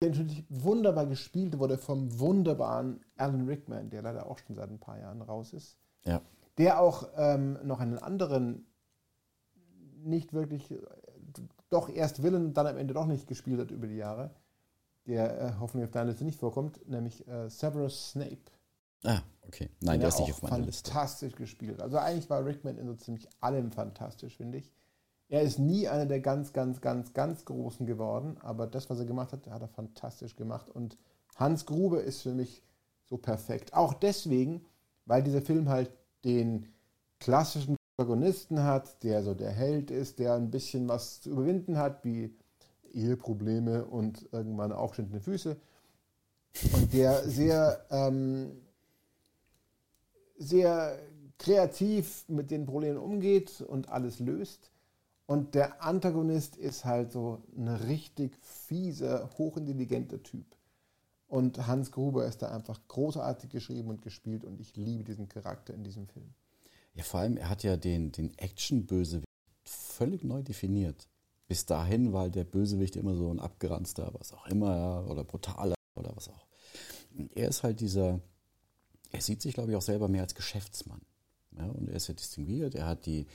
Der 0.00 0.10
natürlich 0.10 0.44
wunderbar 0.48 1.06
gespielt 1.06 1.58
wurde 1.58 1.76
vom 1.76 2.18
wunderbaren 2.18 3.04
Alan 3.16 3.46
Rickman, 3.46 3.90
der 3.90 4.02
leider 4.02 4.26
auch 4.26 4.38
schon 4.38 4.56
seit 4.56 4.70
ein 4.70 4.78
paar 4.78 4.98
Jahren 4.98 5.20
raus 5.20 5.52
ist. 5.52 5.76
Ja. 6.04 6.22
Der 6.58 6.80
auch 6.80 7.08
ähm, 7.16 7.58
noch 7.64 7.80
einen 7.80 7.98
anderen, 7.98 8.66
nicht 10.02 10.32
wirklich, 10.32 10.74
doch 11.68 11.88
erst 11.88 12.22
Villain, 12.22 12.54
dann 12.54 12.66
am 12.66 12.78
Ende 12.78 12.94
doch 12.94 13.06
nicht 13.06 13.26
gespielt 13.26 13.60
hat 13.60 13.70
über 13.70 13.86
die 13.86 13.96
Jahre, 13.96 14.30
der 15.06 15.40
äh, 15.40 15.52
hoffentlich 15.60 15.86
auf 15.86 15.92
deiner 15.92 16.10
Liste 16.10 16.24
nicht 16.24 16.38
vorkommt, 16.38 16.86
nämlich 16.88 17.26
äh, 17.28 17.48
Severus 17.48 18.12
Snape. 18.12 18.50
Ah, 19.04 19.20
okay. 19.46 19.70
Nein, 19.80 20.00
der 20.00 20.08
ist 20.08 20.20
nicht 20.20 20.30
auf 20.30 20.42
meiner 20.42 20.58
Liste. 20.58 20.90
Fantastisch 20.90 21.34
gespielt. 21.34 21.80
Also 21.80 21.98
eigentlich 21.98 22.28
war 22.30 22.44
Rickman 22.44 22.78
in 22.78 22.86
so 22.86 22.94
ziemlich 22.94 23.28
allem 23.40 23.72
fantastisch, 23.72 24.36
finde 24.36 24.58
ich. 24.58 24.72
Er 25.28 25.42
ist 25.42 25.58
nie 25.58 25.86
einer 25.86 26.06
der 26.06 26.20
ganz, 26.20 26.52
ganz, 26.52 26.80
ganz, 26.80 27.12
ganz 27.14 27.44
Großen 27.44 27.86
geworden, 27.86 28.36
aber 28.40 28.66
das, 28.66 28.90
was 28.90 28.98
er 28.98 29.04
gemacht 29.04 29.32
hat, 29.32 29.46
hat 29.46 29.62
er 29.62 29.68
fantastisch 29.68 30.34
gemacht. 30.34 30.68
Und 30.68 30.98
Hans 31.36 31.66
Grube 31.66 31.98
ist 31.98 32.22
für 32.22 32.34
mich 32.34 32.64
so 33.04 33.16
perfekt. 33.16 33.72
Auch 33.72 33.94
deswegen, 33.94 34.64
weil 35.06 35.22
dieser 35.22 35.40
Film 35.40 35.68
halt 35.68 35.92
den 36.24 36.68
klassischen 37.20 37.76
Protagonisten 37.96 38.64
hat, 38.64 39.02
der 39.04 39.22
so 39.22 39.34
der 39.34 39.50
Held 39.50 39.90
ist, 39.90 40.18
der 40.18 40.34
ein 40.34 40.50
bisschen 40.50 40.88
was 40.88 41.20
zu 41.20 41.30
überwinden 41.30 41.78
hat, 41.78 42.04
wie 42.04 42.34
Eheprobleme 42.92 43.84
und 43.84 44.28
irgendwann 44.32 44.72
aufgeschnittene 44.72 45.20
Füße. 45.20 45.56
Und 46.72 46.92
der 46.92 47.28
sehr, 47.28 47.84
ähm, 47.90 48.60
sehr 50.40 50.98
kreativ 51.38 52.24
mit 52.28 52.50
den 52.50 52.66
Problemen 52.66 52.98
umgeht 52.98 53.60
und 53.60 53.88
alles 53.90 54.18
löst. 54.18 54.70
Und 55.26 55.54
der 55.54 55.84
Antagonist 55.84 56.56
ist 56.56 56.84
halt 56.84 57.12
so 57.12 57.42
ein 57.56 57.68
richtig 57.68 58.36
fieser, 58.42 59.30
hochintelligenter 59.38 60.22
Typ. 60.22 60.44
Und 61.28 61.68
Hans 61.68 61.92
Gruber 61.92 62.26
ist 62.26 62.42
da 62.42 62.50
einfach 62.50 62.80
großartig 62.88 63.50
geschrieben 63.50 63.90
und 63.90 64.02
gespielt 64.02 64.44
und 64.44 64.60
ich 64.60 64.76
liebe 64.76 65.04
diesen 65.04 65.28
Charakter 65.28 65.72
in 65.72 65.84
diesem 65.84 66.08
Film. 66.08 66.34
Ja, 66.94 67.04
vor 67.04 67.20
allem, 67.20 67.36
er 67.36 67.48
hat 67.48 67.62
ja 67.62 67.76
den, 67.76 68.10
den 68.10 68.36
Action-Bösewicht 68.36 69.28
völlig 69.62 70.24
neu 70.24 70.42
definiert. 70.42 71.06
Bis 71.46 71.66
dahin 71.66 72.12
war 72.12 72.28
der 72.28 72.44
Bösewicht 72.44 72.96
immer 72.96 73.14
so 73.14 73.30
ein 73.30 73.38
abgeranzter, 73.38 74.12
was 74.18 74.32
auch 74.32 74.46
immer, 74.46 75.06
oder 75.08 75.22
brutaler 75.22 75.76
oder 75.94 76.10
was 76.16 76.28
auch. 76.28 76.46
Und 77.16 77.36
er 77.36 77.48
ist 77.48 77.62
halt 77.62 77.80
dieser, 77.80 78.20
er 79.12 79.20
sieht 79.20 79.42
sich, 79.42 79.54
glaube 79.54 79.70
ich, 79.70 79.76
auch 79.76 79.82
selber 79.82 80.08
mehr 80.08 80.22
als 80.22 80.34
Geschäftsmann. 80.34 81.00
Ja, 81.58 81.66
und 81.66 81.88
er 81.88 81.96
ist 81.96 82.08
ja 82.08 82.14
distinguiert, 82.14 82.74
er 82.74 82.86
hat 82.86 83.06
die, 83.06 83.26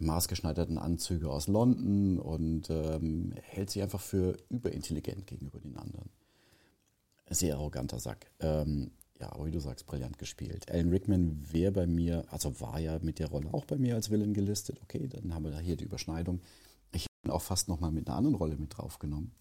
maßgeschneiderten 0.00 0.78
Anzüge 0.78 1.30
aus 1.30 1.48
London 1.48 2.18
und 2.18 2.68
ähm, 2.70 3.34
hält 3.42 3.70
sich 3.70 3.82
einfach 3.82 4.00
für 4.00 4.36
überintelligent 4.48 5.26
gegenüber 5.26 5.58
den 5.58 5.76
anderen. 5.76 6.10
Sehr 7.28 7.56
arroganter 7.56 7.98
Sack. 7.98 8.30
Ähm, 8.40 8.90
ja, 9.18 9.32
aber 9.32 9.46
wie 9.46 9.50
du 9.50 9.60
sagst, 9.60 9.86
brillant 9.86 10.18
gespielt. 10.18 10.70
Alan 10.70 10.90
Rickman 10.90 11.42
wäre 11.50 11.72
bei 11.72 11.86
mir, 11.86 12.24
also 12.30 12.60
war 12.60 12.78
ja 12.78 12.98
mit 13.00 13.18
der 13.18 13.28
Rolle 13.28 13.52
auch 13.52 13.64
bei 13.64 13.76
mir 13.76 13.94
als 13.94 14.10
Villain 14.10 14.34
gelistet. 14.34 14.80
Okay, 14.82 15.08
dann 15.08 15.34
haben 15.34 15.44
wir 15.44 15.50
da 15.50 15.58
hier 15.58 15.76
die 15.76 15.84
Überschneidung. 15.84 16.40
Ich 16.92 17.06
ihn 17.24 17.30
auch 17.30 17.42
fast 17.42 17.68
nochmal 17.68 17.90
mit 17.90 18.08
einer 18.08 18.18
anderen 18.18 18.36
Rolle 18.36 18.56
mit 18.56 18.76
draufgenommen. 18.76 19.32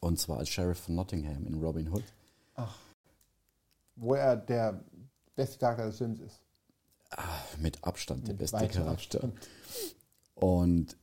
Und 0.00 0.18
zwar 0.18 0.38
als 0.38 0.48
Sheriff 0.48 0.78
von 0.78 0.94
Nottingham 0.94 1.46
in 1.46 1.54
Robin 1.62 1.88
Hood. 1.92 2.04
Ach. 2.54 2.78
Wo 3.96 4.14
er 4.14 4.36
der 4.36 4.84
beste 5.34 5.58
Charakter 5.58 5.86
des 5.86 5.98
Films 5.98 6.20
ist. 6.20 6.40
Ah, 7.10 7.40
mit 7.58 7.82
Abstand 7.84 8.26
der 8.26 8.34
Mit 8.34 8.38
beste 8.38 8.68
Charakter. 8.68 9.24
Abstand. 9.24 9.34
Und 10.34 10.96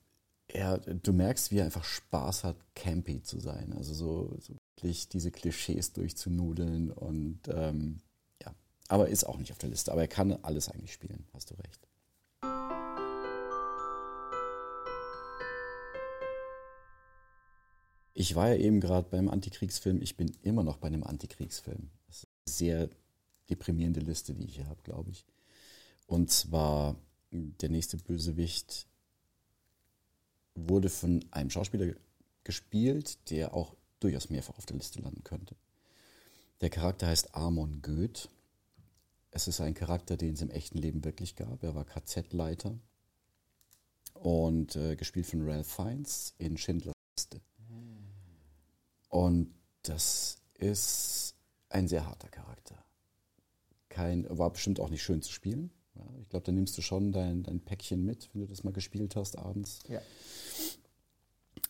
er, 0.48 0.80
du 0.80 1.14
merkst, 1.14 1.52
wie 1.52 1.60
er 1.60 1.66
einfach 1.66 1.84
Spaß 1.84 2.44
hat, 2.44 2.58
campy 2.74 3.22
zu 3.22 3.40
sein. 3.40 3.74
Also 3.78 3.94
so, 3.94 4.36
so 4.40 4.56
wirklich 4.76 5.10
diese 5.10 5.32
Klischees 5.32 5.94
durchzunudeln 5.94 6.92
und 6.92 7.42
ähm, 7.50 8.02
ja. 8.42 8.54
Aber 8.88 9.10
ist 9.10 9.26
auch 9.26 9.38
nicht 9.38 9.52
auf 9.52 9.60
der 9.60 9.70
Liste. 9.70 9.92
Aber 9.92 10.02
er 10.02 10.08
kann 10.08 10.32
alles 10.44 10.70
eigentlich 10.70 10.94
spielen, 10.94 11.28
hast 11.34 11.52
du 11.52 11.56
recht. 11.56 11.88
Ich 18.14 18.36
war 18.36 18.50
ja 18.50 18.56
eben 18.56 18.82
gerade 18.82 19.08
beim 19.10 19.30
Antikriegsfilm. 19.30 20.02
Ich 20.02 20.18
bin 20.18 20.36
immer 20.42 20.64
noch 20.64 20.78
bei 20.78 20.88
einem 20.88 21.04
Antikriegsfilm. 21.04 21.90
Das 22.08 22.28
sehr 22.58 22.90
deprimierende 23.50 24.00
Liste, 24.00 24.34
die 24.34 24.46
ich 24.46 24.56
hier 24.56 24.68
habe, 24.68 24.82
glaube 24.84 25.12
ich. 25.12 25.26
Und 26.08 26.32
zwar 26.32 26.96
der 27.32 27.70
nächste 27.70 27.98
Bösewicht 27.98 28.88
wurde 30.56 30.90
von 30.90 31.24
einem 31.32 31.50
Schauspieler 31.50 31.94
gespielt, 32.44 33.30
der 33.30 33.54
auch 33.54 33.76
durchaus 34.00 34.30
mehrfach 34.30 34.58
auf 34.58 34.66
der 34.66 34.78
Liste 34.78 35.02
landen 35.02 35.24
könnte. 35.24 35.56
Der 36.62 36.70
Charakter 36.70 37.08
heißt 37.08 37.36
Amon 37.36 37.82
Goeth. 37.82 38.30
Es 39.32 39.48
ist 39.48 39.62
ein 39.62 39.74
Charakter, 39.74 40.18
den 40.18 40.34
es 40.34 40.42
im 40.42 40.50
echten 40.50 40.80
Leben 40.80 41.04
wirklich 41.04 41.36
gab. 41.36 41.64
Er 41.64 41.76
war 41.76 41.86
KZ-Leiter 41.86 42.78
und 44.16 44.76
äh, 44.76 44.96
gespielt 44.96 45.28
von 45.28 45.48
Ralph 45.48 45.68
Fiennes 45.68 46.34
in 46.38 46.58
Schindlers 46.58 46.96
Liste. 47.16 47.42
Und 49.10 49.54
das 49.84 50.38
ist 50.56 51.29
ein 51.70 51.88
sehr 51.88 52.06
harter 52.06 52.30
Charakter. 52.30 52.84
Kein, 53.90 54.26
war 54.30 54.52
bestimmt 54.52 54.80
auch 54.80 54.90
nicht 54.90 55.04
schön 55.04 55.22
zu 55.22 55.32
spielen. 55.32 55.72
Ja, 55.96 56.04
ich 56.22 56.30
glaube, 56.30 56.46
da 56.46 56.52
nimmst 56.52 56.78
du 56.78 56.82
schon 56.82 57.12
dein, 57.12 57.44
dein 57.44 57.62
Päckchen 57.62 58.04
mit, 58.04 58.30
wenn 58.34 58.42
du 58.42 58.48
das 58.48 58.64
mal 58.64 58.74
gespielt 58.74 59.16
hast 59.16 59.38
abends. 59.38 59.80
Ja. 59.88 60.02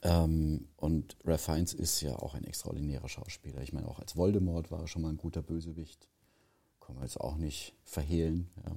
Ähm, 0.01 0.67
und 0.77 1.17
Ralph 1.25 1.41
Fiennes 1.41 1.73
ist 1.73 2.01
ja 2.01 2.15
auch 2.15 2.35
ein 2.35 2.43
extraordinärer 2.43 3.09
Schauspieler. 3.09 3.61
Ich 3.61 3.73
meine, 3.73 3.87
auch 3.87 3.99
als 3.99 4.15
Voldemort 4.15 4.71
war 4.71 4.81
er 4.81 4.87
schon 4.87 5.01
mal 5.01 5.09
ein 5.09 5.17
guter 5.17 5.41
Bösewicht. 5.41 6.07
Können 6.79 6.99
wir 6.99 7.03
jetzt 7.03 7.19
auch 7.19 7.35
nicht 7.35 7.75
verhehlen. 7.83 8.49
Ja. 8.65 8.75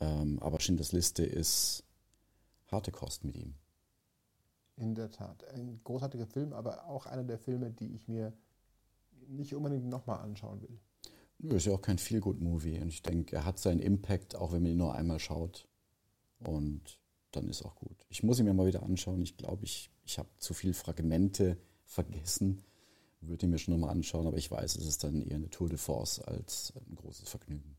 Ähm, 0.00 0.38
aber 0.40 0.60
Schindlers 0.60 0.92
Liste 0.92 1.24
ist 1.24 1.84
harte 2.70 2.92
Kost 2.92 3.24
mit 3.24 3.36
ihm. 3.36 3.54
In 4.76 4.94
der 4.94 5.10
Tat. 5.10 5.44
Ein 5.48 5.80
großartiger 5.84 6.26
Film, 6.26 6.52
aber 6.52 6.88
auch 6.88 7.06
einer 7.06 7.24
der 7.24 7.38
Filme, 7.38 7.70
die 7.70 7.94
ich 7.94 8.08
mir 8.08 8.32
nicht 9.28 9.54
unbedingt 9.54 9.86
nochmal 9.86 10.20
anschauen 10.20 10.62
will. 10.62 10.78
Nö, 11.38 11.56
Ist 11.56 11.66
ja 11.66 11.72
auch 11.72 11.82
kein 11.82 11.98
Feel-Good-Movie. 11.98 12.80
Und 12.80 12.88
ich 12.88 13.02
denke, 13.02 13.36
er 13.36 13.44
hat 13.44 13.58
seinen 13.58 13.80
Impact, 13.80 14.36
auch 14.36 14.52
wenn 14.52 14.62
man 14.62 14.72
ihn 14.72 14.78
nur 14.78 14.94
einmal 14.94 15.18
schaut. 15.18 15.68
Und 16.40 16.98
dann 17.32 17.48
ist 17.48 17.64
auch 17.64 17.74
gut. 17.76 18.06
Ich 18.08 18.22
muss 18.22 18.38
ihn 18.38 18.44
mir 18.44 18.54
mal 18.54 18.66
wieder 18.66 18.82
anschauen. 18.82 19.22
Ich 19.22 19.36
glaube, 19.36 19.64
ich, 19.64 19.90
ich 20.04 20.18
habe 20.18 20.28
zu 20.38 20.54
viele 20.54 20.74
Fragmente 20.74 21.58
vergessen. 21.84 22.62
Würde 23.20 23.46
ihn 23.46 23.50
mir 23.50 23.58
schon 23.58 23.74
nochmal 23.74 23.90
anschauen, 23.90 24.26
aber 24.26 24.36
ich 24.36 24.50
weiß, 24.50 24.76
es 24.76 24.86
ist 24.86 25.02
dann 25.02 25.22
eher 25.22 25.36
eine 25.36 25.50
Tour 25.50 25.68
de 25.68 25.78
Force 25.78 26.20
als 26.20 26.72
ein 26.76 26.94
großes 26.94 27.28
Vergnügen. 27.28 27.76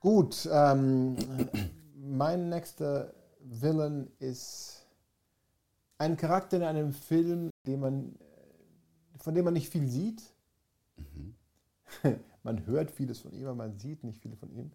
Gut, 0.00 0.48
ähm, 0.52 1.16
mein 1.94 2.48
nächster 2.48 3.14
Villain 3.44 4.10
ist 4.18 4.86
ein 5.98 6.16
Charakter 6.16 6.56
in 6.56 6.62
einem 6.62 6.92
Film, 6.92 7.50
den 7.66 7.80
man, 7.80 8.16
von 9.18 9.34
dem 9.34 9.44
man 9.44 9.54
nicht 9.54 9.68
viel 9.68 9.86
sieht. 9.88 10.22
man 12.42 12.66
hört 12.66 12.90
vieles 12.90 13.20
von 13.20 13.32
ihm, 13.32 13.46
aber 13.46 13.54
man 13.54 13.78
sieht 13.78 14.04
nicht 14.04 14.20
viel 14.20 14.36
von 14.36 14.50
ihm. 14.52 14.72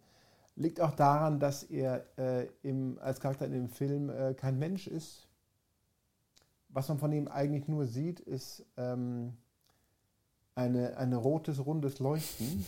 Liegt 0.56 0.80
auch 0.80 0.92
daran, 0.92 1.38
dass 1.38 1.62
er 1.64 2.04
äh, 2.18 2.48
im, 2.62 2.98
als 3.00 3.20
Charakter 3.20 3.46
in 3.46 3.52
dem 3.52 3.68
Film 3.68 4.10
äh, 4.10 4.34
kein 4.34 4.58
Mensch 4.58 4.86
ist. 4.86 5.28
Was 6.70 6.88
man 6.88 6.98
von 6.98 7.12
ihm 7.12 7.28
eigentlich 7.28 7.68
nur 7.68 7.86
sieht, 7.86 8.20
ist 8.20 8.64
ähm, 8.76 9.36
eine, 10.54 10.96
ein 10.96 11.12
rotes, 11.12 11.64
rundes 11.64 11.98
Leuchten. 12.00 12.64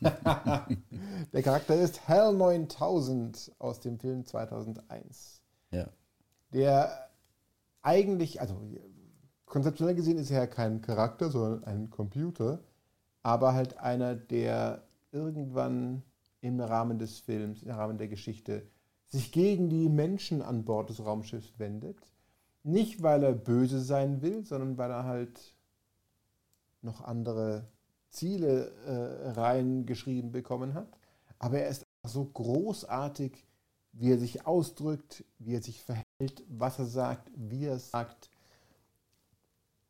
Der 1.32 1.42
Charakter 1.42 1.74
ist 1.76 2.08
Hell 2.08 2.32
9000 2.32 3.52
aus 3.58 3.80
dem 3.80 3.98
Film 3.98 4.24
2001. 4.24 5.43
Ja. 5.74 5.88
Der 6.52 7.10
eigentlich, 7.82 8.40
also 8.40 8.60
konzeptionell 9.44 9.94
gesehen 9.94 10.18
ist 10.18 10.30
er 10.30 10.40
ja 10.40 10.46
kein 10.46 10.80
Charakter, 10.80 11.30
sondern 11.30 11.64
ein 11.64 11.90
Computer, 11.90 12.60
aber 13.22 13.54
halt 13.54 13.78
einer, 13.78 14.14
der 14.14 14.84
irgendwann 15.12 16.02
im 16.40 16.60
Rahmen 16.60 16.98
des 16.98 17.20
Films, 17.20 17.62
im 17.62 17.70
Rahmen 17.70 17.98
der 17.98 18.08
Geschichte 18.08 18.66
sich 19.06 19.32
gegen 19.32 19.68
die 19.68 19.88
Menschen 19.88 20.42
an 20.42 20.64
Bord 20.64 20.90
des 20.90 21.04
Raumschiffs 21.04 21.58
wendet. 21.58 21.98
Nicht, 22.62 23.02
weil 23.02 23.22
er 23.22 23.32
böse 23.32 23.80
sein 23.80 24.22
will, 24.22 24.44
sondern 24.44 24.76
weil 24.78 24.90
er 24.90 25.04
halt 25.04 25.54
noch 26.82 27.02
andere 27.02 27.68
Ziele 28.10 28.70
äh, 28.86 29.30
reingeschrieben 29.30 30.32
bekommen 30.32 30.74
hat. 30.74 30.98
Aber 31.38 31.58
er 31.58 31.68
ist 31.68 31.86
so 32.02 32.24
großartig, 32.24 33.46
wie 33.96 34.10
er 34.10 34.18
sich 34.18 34.46
ausdrückt, 34.46 35.24
wie 35.38 35.54
er 35.54 35.62
sich 35.62 35.82
verhält, 35.82 36.44
was 36.48 36.78
er 36.78 36.86
sagt, 36.86 37.30
wie 37.36 37.64
er 37.64 37.76
es 37.76 37.90
sagt. 37.90 38.30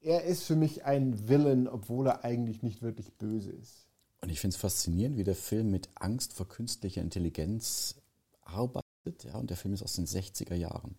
Er 0.01 0.25
ist 0.25 0.43
für 0.45 0.57
mich 0.57 0.85
ein 0.85 1.29
Villain, 1.29 1.67
obwohl 1.67 2.07
er 2.07 2.25
eigentlich 2.25 2.63
nicht 2.63 2.83
wirklich 2.83 3.15
böse 3.15 3.51
ist. 3.51 3.87
Und 4.21 4.31
ich 4.31 4.41
finde 4.41 4.55
es 4.55 4.61
faszinierend, 4.61 5.17
wie 5.17 5.25
der 5.25 5.35
Film 5.35 5.71
mit 5.71 5.89
Angst 5.95 6.35
vor 6.35 6.49
künstlicher 6.49 7.01
Intelligenz 7.01 7.97
arbeitet. 8.43 8.85
Ja, 9.25 9.37
und 9.37 9.49
der 9.49 9.57
Film 9.57 9.75
ist 9.75 9.83
aus 9.83 9.95
den 9.95 10.07
60er 10.07 10.55
Jahren, 10.55 10.97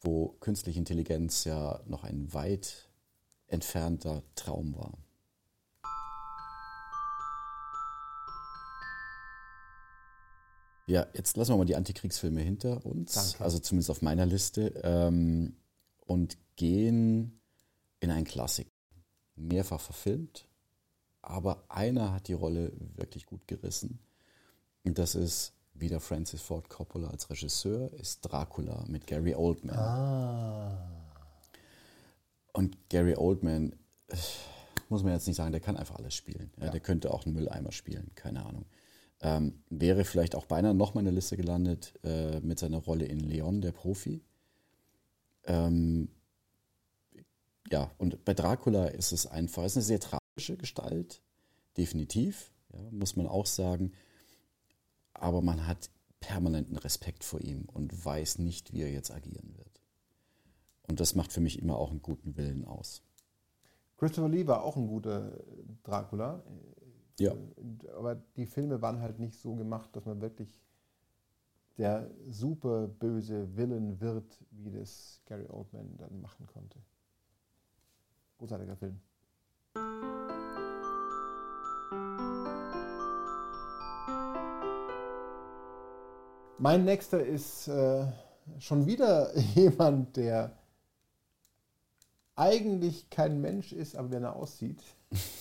wo 0.00 0.28
künstliche 0.40 0.78
Intelligenz 0.78 1.44
ja 1.44 1.80
noch 1.86 2.04
ein 2.04 2.32
weit 2.32 2.88
entfernter 3.46 4.22
Traum 4.34 4.74
war. 4.76 5.03
Ja, 10.86 11.06
jetzt 11.14 11.36
lassen 11.36 11.52
wir 11.52 11.56
mal 11.56 11.64
die 11.64 11.76
Antikriegsfilme 11.76 12.40
hinter 12.40 12.84
uns, 12.84 13.14
Danke. 13.14 13.44
also 13.44 13.58
zumindest 13.58 13.90
auf 13.90 14.02
meiner 14.02 14.26
Liste, 14.26 14.68
ähm, 14.82 15.56
und 16.06 16.36
gehen 16.56 17.40
in 18.00 18.10
einen 18.10 18.24
Klassik. 18.26 18.70
Mehrfach 19.36 19.80
verfilmt, 19.80 20.46
aber 21.22 21.64
einer 21.68 22.12
hat 22.12 22.28
die 22.28 22.34
Rolle 22.34 22.70
wirklich 22.96 23.26
gut 23.26 23.48
gerissen. 23.48 23.98
Und 24.84 24.98
das 24.98 25.14
ist 25.16 25.54
wieder 25.72 25.98
Francis 25.98 26.40
Ford 26.40 26.68
Coppola 26.68 27.08
als 27.08 27.30
Regisseur, 27.30 27.92
ist 27.94 28.20
Dracula 28.20 28.84
mit 28.86 29.06
Gary 29.08 29.34
Oldman. 29.34 29.76
Ah. 29.76 30.88
Und 32.52 32.76
Gary 32.90 33.16
Oldman, 33.16 33.72
äh, 34.08 34.16
muss 34.88 35.02
man 35.02 35.12
jetzt 35.14 35.26
nicht 35.26 35.36
sagen, 35.36 35.50
der 35.50 35.60
kann 35.60 35.76
einfach 35.76 35.96
alles 35.96 36.14
spielen. 36.14 36.52
Ja, 36.58 36.66
Ja. 36.66 36.70
Der 36.70 36.80
könnte 36.80 37.12
auch 37.12 37.24
einen 37.26 37.34
Mülleimer 37.34 37.72
spielen, 37.72 38.10
keine 38.14 38.44
Ahnung. 38.46 38.66
Ähm, 39.24 39.62
wäre 39.70 40.04
vielleicht 40.04 40.34
auch 40.34 40.44
beinahe 40.44 40.74
noch 40.74 40.92
mal 40.92 41.00
in 41.00 41.06
der 41.06 41.14
Liste 41.14 41.38
gelandet 41.38 41.98
äh, 42.04 42.40
mit 42.40 42.58
seiner 42.58 42.76
Rolle 42.76 43.06
in 43.06 43.20
Leon, 43.20 43.62
der 43.62 43.72
Profi. 43.72 44.20
Ähm, 45.44 46.08
ja, 47.70 47.90
und 47.96 48.22
bei 48.26 48.34
Dracula 48.34 48.88
ist 48.88 49.12
es 49.12 49.26
einfach, 49.26 49.64
ist 49.64 49.78
eine 49.78 49.82
sehr 49.82 49.98
tragische 49.98 50.58
Gestalt, 50.58 51.22
definitiv, 51.78 52.52
ja, 52.70 52.80
muss 52.90 53.16
man 53.16 53.26
auch 53.26 53.46
sagen. 53.46 53.92
Aber 55.14 55.40
man 55.40 55.66
hat 55.66 55.88
permanenten 56.20 56.76
Respekt 56.76 57.24
vor 57.24 57.40
ihm 57.40 57.64
und 57.72 58.04
weiß 58.04 58.40
nicht, 58.40 58.74
wie 58.74 58.82
er 58.82 58.92
jetzt 58.92 59.10
agieren 59.10 59.54
wird. 59.56 59.80
Und 60.86 61.00
das 61.00 61.14
macht 61.14 61.32
für 61.32 61.40
mich 61.40 61.58
immer 61.58 61.78
auch 61.78 61.90
einen 61.90 62.02
guten 62.02 62.36
Willen 62.36 62.66
aus. 62.66 63.02
Christopher 63.96 64.28
Lee 64.28 64.46
war 64.46 64.64
auch 64.64 64.76
ein 64.76 64.86
guter 64.86 65.32
Dracula. 65.82 66.42
Ja. 67.18 67.32
Aber 67.96 68.16
die 68.36 68.46
Filme 68.46 68.82
waren 68.82 69.00
halt 69.00 69.18
nicht 69.18 69.38
so 69.38 69.54
gemacht, 69.54 69.94
dass 69.94 70.04
man 70.04 70.20
wirklich 70.20 70.60
der 71.78 72.10
super 72.28 72.86
böse 72.86 73.56
Villain 73.56 74.00
wird, 74.00 74.38
wie 74.50 74.70
das 74.70 75.20
Gary 75.26 75.46
Oldman 75.48 75.96
dann 75.98 76.20
machen 76.20 76.46
konnte. 76.46 76.78
Großartiger 78.38 78.76
Film. 78.76 79.00
Mein 86.58 86.84
nächster 86.84 87.24
ist 87.24 87.68
äh, 87.68 88.06
schon 88.58 88.86
wieder 88.86 89.36
jemand, 89.54 90.16
der 90.16 90.56
eigentlich 92.36 93.10
kein 93.10 93.40
Mensch 93.40 93.72
ist, 93.72 93.96
aber 93.96 94.10
wenn 94.10 94.24
er 94.24 94.36
aussieht. 94.36 94.82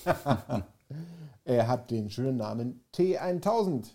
er 1.43 1.67
hat 1.67 1.91
den 1.91 2.09
schönen 2.09 2.37
Namen 2.37 2.83
T1000. 2.93 3.89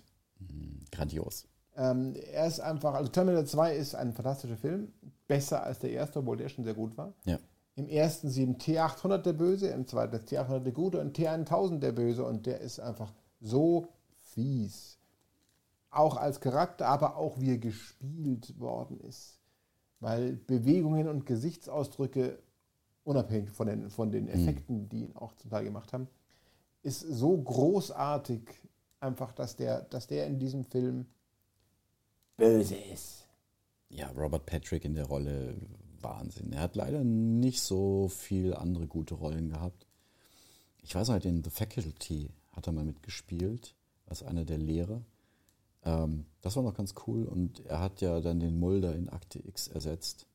Grandios. 0.90 1.46
Ähm, 1.76 2.14
er 2.32 2.46
ist 2.46 2.60
einfach, 2.60 2.94
also 2.94 3.10
Terminator 3.10 3.46
2 3.46 3.76
ist 3.76 3.94
ein 3.94 4.12
fantastischer 4.12 4.56
Film, 4.56 4.92
besser 5.28 5.62
als 5.62 5.78
der 5.78 5.90
erste, 5.90 6.18
obwohl 6.18 6.36
der 6.36 6.48
schon 6.48 6.64
sehr 6.64 6.74
gut 6.74 6.96
war. 6.96 7.14
Ja. 7.24 7.38
Im 7.76 7.88
ersten 7.88 8.28
sie 8.28 8.44
T800 8.44 9.18
der 9.18 9.34
Böse, 9.34 9.68
im 9.68 9.86
zweiten 9.86 10.16
ist 10.16 10.32
T800 10.32 10.60
der 10.60 10.72
Gute 10.72 11.00
und 11.00 11.16
T1000 11.16 11.78
der 11.78 11.92
Böse 11.92 12.24
und 12.24 12.46
der 12.46 12.60
ist 12.60 12.80
einfach 12.80 13.12
so 13.40 13.88
fies. 14.20 14.98
Auch 15.90 16.16
als 16.16 16.40
Charakter, 16.40 16.88
aber 16.88 17.16
auch 17.16 17.38
wie 17.38 17.52
er 17.52 17.58
gespielt 17.58 18.58
worden 18.58 18.98
ist. 19.00 19.38
Weil 20.00 20.34
Bewegungen 20.34 21.08
und 21.08 21.26
Gesichtsausdrücke, 21.26 22.38
unabhängig 23.04 23.50
von 23.50 23.68
den, 23.68 23.90
von 23.90 24.10
den 24.10 24.28
Effekten, 24.28 24.88
die 24.88 25.04
ihn 25.04 25.16
auch 25.16 25.34
zum 25.36 25.50
Teil 25.50 25.64
gemacht 25.64 25.92
haben, 25.92 26.08
ist 26.82 27.00
so 27.00 27.36
großartig, 27.36 28.42
einfach, 29.00 29.32
dass 29.32 29.56
der, 29.56 29.82
dass 29.82 30.06
der 30.06 30.26
in 30.26 30.38
diesem 30.38 30.64
Film 30.64 31.06
böse 32.36 32.76
ist. 32.76 33.26
Ja, 33.90 34.08
Robert 34.10 34.46
Patrick 34.46 34.84
in 34.84 34.94
der 34.94 35.06
Rolle, 35.06 35.56
Wahnsinn. 36.00 36.52
Er 36.52 36.60
hat 36.60 36.76
leider 36.76 37.02
nicht 37.04 37.60
so 37.60 38.08
viel 38.08 38.54
andere 38.54 38.86
gute 38.86 39.14
Rollen 39.14 39.50
gehabt. 39.50 39.86
Ich 40.82 40.94
weiß 40.94 41.08
halt, 41.08 41.24
in 41.24 41.42
The 41.42 41.50
Faculty 41.50 42.30
hat 42.52 42.66
er 42.66 42.72
mal 42.72 42.84
mitgespielt, 42.84 43.74
als 44.06 44.22
einer 44.22 44.44
der 44.44 44.58
Lehrer. 44.58 45.02
Ähm, 45.84 46.26
das 46.40 46.56
war 46.56 46.62
noch 46.62 46.74
ganz 46.74 46.94
cool 47.06 47.24
und 47.24 47.64
er 47.66 47.80
hat 47.80 48.00
ja 48.00 48.20
dann 48.20 48.40
den 48.40 48.58
Mulder 48.58 48.94
in 48.94 49.08
Akte 49.08 49.38
X 49.46 49.68
ersetzt. 49.68 50.26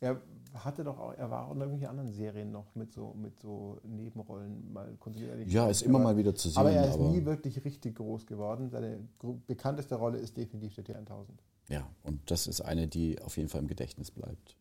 Er 0.00 0.20
hatte 0.64 0.84
doch 0.84 0.98
auch, 0.98 1.12
er 1.14 1.30
war 1.30 1.46
auch 1.46 1.52
in 1.54 1.60
irgendwelchen 1.60 1.88
anderen 1.88 2.10
Serien 2.12 2.50
noch 2.50 2.74
mit 2.74 2.92
so, 2.92 3.14
mit 3.14 3.38
so 3.40 3.78
Nebenrollen 3.84 4.72
mal 4.72 4.94
kontinuierlich. 4.98 5.52
Ja, 5.52 5.68
ist 5.68 5.82
immer 5.82 5.98
Aber- 5.98 6.04
mal 6.12 6.16
wieder 6.16 6.34
zu 6.34 6.48
sehen. 6.48 6.58
Aber 6.58 6.70
er 6.70 6.88
ist 6.88 6.98
nie 6.98 7.24
wirklich 7.24 7.64
richtig 7.64 7.96
groß 7.96 8.26
geworden. 8.26 8.68
Seine 8.70 8.98
bekannteste 9.46 9.94
Rolle 9.96 10.18
ist 10.18 10.36
definitiv 10.36 10.74
der 10.74 10.84
T1000. 10.84 11.26
Ja, 11.68 11.86
und 12.04 12.30
das 12.30 12.46
ist 12.46 12.60
eine, 12.60 12.86
die 12.88 13.20
auf 13.22 13.36
jeden 13.36 13.48
Fall 13.48 13.60
im 13.60 13.66
Gedächtnis 13.66 14.10
bleibt. 14.10 14.56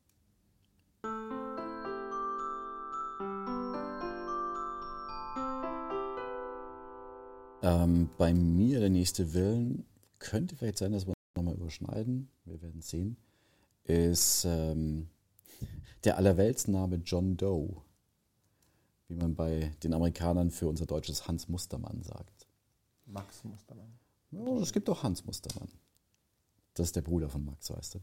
Ähm, 7.62 8.10
bei 8.18 8.34
mir 8.34 8.80
der 8.80 8.90
nächste 8.90 9.34
Willen, 9.34 9.86
könnte 10.20 10.56
vielleicht 10.56 10.78
sein, 10.78 10.92
dass 10.92 11.08
wir 11.08 11.14
nochmal 11.38 11.56
überschneiden, 11.56 12.30
wir 12.46 12.62
werden 12.62 12.82
sehen, 12.82 13.18
ist 13.86 14.46
ähm, 14.46 15.08
der 16.04 16.18
Allerweltsname 16.18 16.98
John 16.98 17.38
Doe, 17.38 17.82
wie 19.08 19.16
man 19.16 19.36
bei 19.36 19.72
den 19.84 19.94
Amerikanern 19.94 20.52
für 20.52 20.68
unser 20.68 20.86
deutsches 20.86 21.28
Hans 21.28 21.48
Mustermann 21.50 22.04
sagt. 22.04 22.48
Max 23.06 23.44
Mustermann. 23.44 24.00
Ja, 24.32 24.46
es 24.58 24.74
gibt 24.74 24.90
auch 24.90 25.04
Hans 25.04 25.26
Mustermann. 25.26 25.70
Das 26.74 26.88
ist 26.88 26.96
der 26.96 27.02
Bruder 27.02 27.30
von 27.30 27.46
Max, 27.46 27.70
weißt 27.70 27.96
du. 27.96 28.00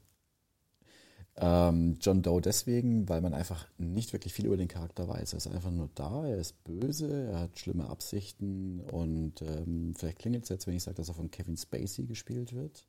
Ähm, 1.37 1.97
John 2.01 2.23
Doe 2.23 2.41
deswegen, 2.41 3.09
weil 3.09 3.23
man 3.23 3.33
einfach 3.33 3.67
nicht 3.79 4.13
wirklich 4.13 4.35
viel 4.35 4.47
über 4.47 4.57
den 4.57 4.69
Charakter 4.69 5.09
weiß. 5.09 5.33
Er 5.33 5.39
ist 5.39 5.47
einfach 5.47 5.71
nur 5.71 5.89
da, 5.95 6.27
er 6.27 6.37
ist 6.37 6.63
böse, 6.65 7.29
er 7.31 7.41
hat 7.41 7.59
schlimme 7.59 7.89
Absichten 7.89 8.81
und 8.81 9.41
ähm, 9.41 9.95
vielleicht 9.97 10.19
klingelt 10.19 10.45
es 10.45 10.51
jetzt, 10.51 10.67
wenn 10.67 10.77
ich 10.77 10.83
sage, 10.83 10.97
dass 10.97 11.09
er 11.09 11.15
von 11.15 11.31
Kevin 11.31 11.57
Spacey 11.57 12.05
gespielt 12.05 12.53
wird. 12.53 12.85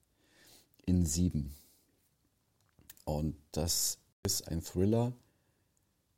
In 0.86 1.06
Sieben. 1.06 1.56
Und 3.06 3.36
das 3.54 3.98
ist 4.24 4.48
ein 4.48 4.62
Thriller, 4.62 5.14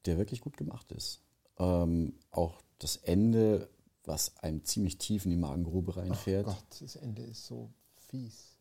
der 0.05 0.17
wirklich 0.17 0.41
gut 0.41 0.57
gemacht 0.57 0.91
ist. 0.91 1.21
Ähm, 1.57 2.13
auch 2.29 2.61
das 2.77 2.97
Ende, 2.97 3.69
was 4.03 4.37
einem 4.37 4.63
ziemlich 4.63 4.97
tief 4.99 5.25
in 5.25 5.31
die 5.31 5.37
Magengrube 5.37 5.97
reinfährt. 5.97 6.47
Oh 6.47 6.51
Gott, 6.51 6.81
das 6.81 6.95
Ende 6.97 7.23
ist 7.23 7.45
so 7.45 7.71
fies. 8.09 8.57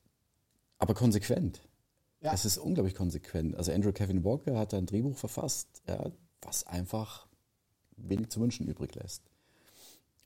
Aber 0.79 0.95
konsequent. 0.95 1.61
Ja. 2.23 2.33
Es 2.33 2.47
ist 2.47 2.57
unglaublich 2.57 2.95
konsequent. 2.95 3.55
Also 3.55 3.71
Andrew 3.71 3.93
Kevin 3.93 4.25
Walker 4.25 4.59
hat 4.59 4.73
da 4.73 4.79
ein 4.79 4.87
Drehbuch 4.87 5.17
verfasst, 5.17 5.83
ja, 5.87 6.11
was 6.41 6.67
einfach 6.67 7.27
wenig 7.97 8.31
zu 8.31 8.41
wünschen 8.41 8.67
übrig 8.67 8.95
lässt. 8.95 9.23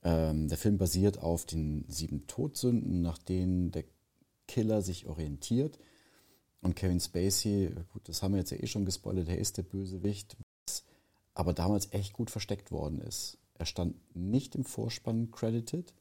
Ähm, 0.03 0.47
der 0.47 0.57
Film 0.57 0.77
basiert 0.77 1.19
auf 1.19 1.45
den 1.45 1.83
sieben 1.89 2.25
Todsünden, 2.27 3.01
nach 3.01 3.17
denen 3.17 3.71
der 3.71 3.83
Killer 4.47 4.81
sich 4.81 5.07
orientiert. 5.07 5.77
Und 6.61 6.75
Kevin 6.75 6.99
Spacey, 6.99 7.73
gut, 7.93 8.07
das 8.07 8.21
haben 8.21 8.33
wir 8.33 8.39
jetzt 8.39 8.51
ja 8.51 8.57
eh 8.57 8.67
schon 8.67 8.85
gespoilert, 8.85 9.29
er 9.29 9.37
ist 9.37 9.57
der 9.57 9.63
Bösewicht, 9.63 10.35
was 10.65 10.83
aber 11.33 11.53
damals 11.53 11.93
echt 11.93 12.13
gut 12.13 12.29
versteckt 12.29 12.71
worden 12.71 12.99
ist. 12.99 13.37
Er 13.55 13.65
stand 13.65 13.95
nicht 14.15 14.55
im 14.55 14.65
Vorspann 14.65 15.31
credited, 15.31 15.93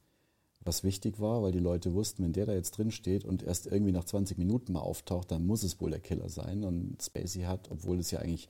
was 0.60 0.82
wichtig 0.82 1.20
war, 1.20 1.42
weil 1.42 1.52
die 1.52 1.60
Leute 1.60 1.94
wussten, 1.94 2.24
wenn 2.24 2.32
der 2.32 2.46
da 2.46 2.52
jetzt 2.52 2.72
drin 2.72 2.90
steht 2.90 3.24
und 3.24 3.42
erst 3.42 3.66
irgendwie 3.66 3.92
nach 3.92 4.04
20 4.04 4.36
Minuten 4.38 4.72
mal 4.72 4.80
auftaucht, 4.80 5.30
dann 5.30 5.46
muss 5.46 5.62
es 5.62 5.80
wohl 5.80 5.90
der 5.90 6.00
Killer 6.00 6.28
sein. 6.28 6.64
Und 6.64 7.00
Spacey 7.02 7.42
hat, 7.42 7.70
obwohl 7.70 7.98
es 7.98 8.10
ja 8.10 8.18
eigentlich 8.18 8.48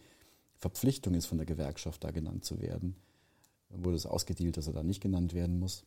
Verpflichtung 0.56 1.14
ist 1.14 1.26
von 1.26 1.38
der 1.38 1.46
Gewerkschaft, 1.46 2.02
da 2.02 2.10
genannt 2.10 2.44
zu 2.44 2.60
werden, 2.60 2.96
wurde 3.68 3.96
es 3.96 4.06
ausgedealt, 4.06 4.56
dass 4.56 4.66
er 4.66 4.72
da 4.72 4.82
nicht 4.82 5.02
genannt 5.02 5.34
werden 5.34 5.58
muss. 5.58 5.84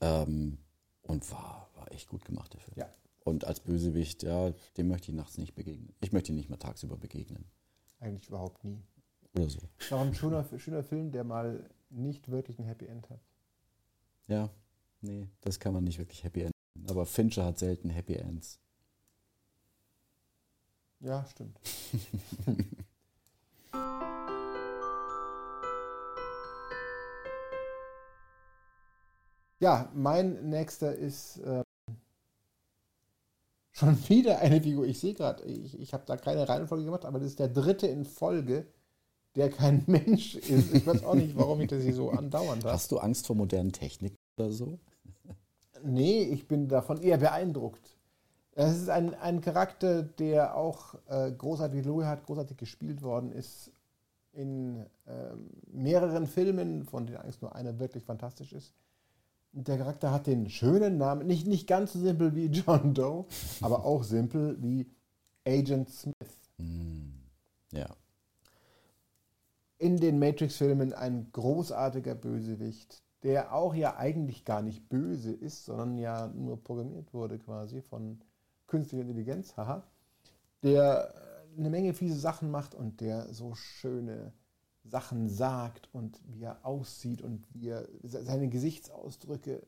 Ähm, 0.00 0.58
und 1.02 1.30
war, 1.30 1.70
war 1.74 1.92
echt 1.92 2.08
gut 2.08 2.24
gemacht, 2.24 2.54
Film. 2.58 2.76
Ja. 2.76 2.88
Und 3.26 3.44
als 3.44 3.58
Bösewicht, 3.58 4.22
ja, 4.22 4.52
dem 4.76 4.86
möchte 4.86 5.10
ich 5.10 5.16
nachts 5.16 5.36
nicht 5.36 5.56
begegnen. 5.56 5.92
Ich 6.00 6.12
möchte 6.12 6.30
ihn 6.30 6.36
nicht 6.36 6.48
mal 6.48 6.58
tagsüber 6.58 6.96
begegnen. 6.96 7.44
Eigentlich 7.98 8.28
überhaupt 8.28 8.62
nie. 8.62 8.80
Oder 9.34 9.50
so. 9.50 9.58
Ist 9.80 9.92
auch 9.92 10.02
ein 10.02 10.14
schöner, 10.14 10.46
schöner 10.58 10.84
Film, 10.84 11.10
der 11.10 11.24
mal 11.24 11.68
nicht 11.90 12.30
wirklich 12.30 12.60
ein 12.60 12.66
Happy 12.66 12.86
End 12.86 13.10
hat. 13.10 13.18
Ja, 14.28 14.48
nee, 15.00 15.26
das 15.40 15.58
kann 15.58 15.74
man 15.74 15.82
nicht 15.82 15.98
wirklich 15.98 16.22
Happy 16.22 16.42
End. 16.42 16.52
Aber 16.88 17.04
Fincher 17.04 17.46
hat 17.46 17.58
selten 17.58 17.90
Happy 17.90 18.14
Ends. 18.14 18.60
Ja, 21.00 21.26
stimmt. 21.26 21.58
ja, 29.58 29.90
mein 29.96 30.48
nächster 30.48 30.94
ist 30.94 31.38
äh, 31.38 31.65
schon 33.76 34.08
wieder 34.08 34.38
eine 34.38 34.60
Figur. 34.60 34.86
Ich 34.86 34.98
sehe 34.98 35.14
gerade, 35.14 35.42
ich, 35.44 35.78
ich 35.78 35.92
habe 35.92 36.04
da 36.06 36.16
keine 36.16 36.48
Reihenfolge 36.48 36.84
gemacht, 36.84 37.04
aber 37.04 37.18
das 37.18 37.28
ist 37.28 37.38
der 37.38 37.48
dritte 37.48 37.86
in 37.86 38.04
Folge, 38.04 38.66
der 39.34 39.50
kein 39.50 39.84
Mensch 39.86 40.34
ist. 40.34 40.74
Ich 40.74 40.86
weiß 40.86 41.04
auch 41.04 41.14
nicht, 41.14 41.36
warum 41.36 41.60
ich 41.60 41.68
das 41.68 41.82
hier 41.82 41.94
so 41.94 42.10
andauernd 42.10 42.64
habe. 42.64 42.72
Hast 42.72 42.90
du 42.90 42.98
Angst 42.98 43.26
vor 43.26 43.36
modernen 43.36 43.72
Techniken 43.72 44.16
oder 44.38 44.50
so? 44.50 44.78
Nee, 45.82 46.22
ich 46.22 46.48
bin 46.48 46.68
davon 46.68 47.02
eher 47.02 47.18
beeindruckt. 47.18 47.96
Es 48.52 48.74
ist 48.74 48.88
ein, 48.88 49.14
ein 49.14 49.42
Charakter, 49.42 50.02
der 50.02 50.56
auch 50.56 50.94
äh, 51.08 51.30
großartig, 51.30 51.84
Louis 51.84 52.06
hat 52.06 52.24
großartig 52.24 52.56
gespielt 52.56 53.02
worden 53.02 53.30
ist 53.30 53.70
in 54.32 54.80
äh, 55.06 55.34
mehreren 55.72 56.26
Filmen, 56.26 56.84
von 56.84 57.06
denen 57.06 57.18
eigentlich 57.18 57.40
nur 57.42 57.54
einer 57.54 57.78
wirklich 57.78 58.04
fantastisch 58.04 58.52
ist. 58.52 58.72
Der 59.58 59.78
Charakter 59.78 60.12
hat 60.12 60.26
den 60.26 60.50
schönen 60.50 60.98
Namen, 60.98 61.26
nicht, 61.26 61.46
nicht 61.46 61.66
ganz 61.66 61.94
so 61.94 61.98
simpel 61.98 62.34
wie 62.34 62.46
John 62.46 62.92
Doe, 62.92 63.24
aber 63.62 63.86
auch 63.86 64.04
simpel 64.04 64.62
wie 64.62 64.86
Agent 65.46 65.88
Smith. 65.88 66.14
Hm. 66.58 67.14
Ja. 67.72 67.86
In 69.78 69.96
den 69.96 70.18
Matrix-Filmen 70.18 70.92
ein 70.92 71.28
großartiger 71.32 72.14
Bösewicht, 72.14 73.02
der 73.22 73.54
auch 73.54 73.74
ja 73.74 73.96
eigentlich 73.96 74.44
gar 74.44 74.60
nicht 74.60 74.90
böse 74.90 75.32
ist, 75.32 75.64
sondern 75.64 75.96
ja 75.96 76.26
nur 76.26 76.62
programmiert 76.62 77.14
wurde 77.14 77.38
quasi 77.38 77.80
von 77.80 78.20
künstlicher 78.66 79.04
Intelligenz, 79.04 79.56
haha, 79.56 79.82
der 80.64 81.14
eine 81.56 81.70
Menge 81.70 81.94
fiese 81.94 82.18
Sachen 82.18 82.50
macht 82.50 82.74
und 82.74 83.00
der 83.00 83.32
so 83.32 83.54
schöne 83.54 84.34
Sachen 84.88 85.28
sagt 85.28 85.88
und 85.92 86.20
wie 86.26 86.42
er 86.42 86.64
aussieht 86.64 87.22
und 87.22 87.46
wie 87.52 87.68
er 87.68 87.88
seine 88.02 88.48
Gesichtsausdrücke 88.48 89.62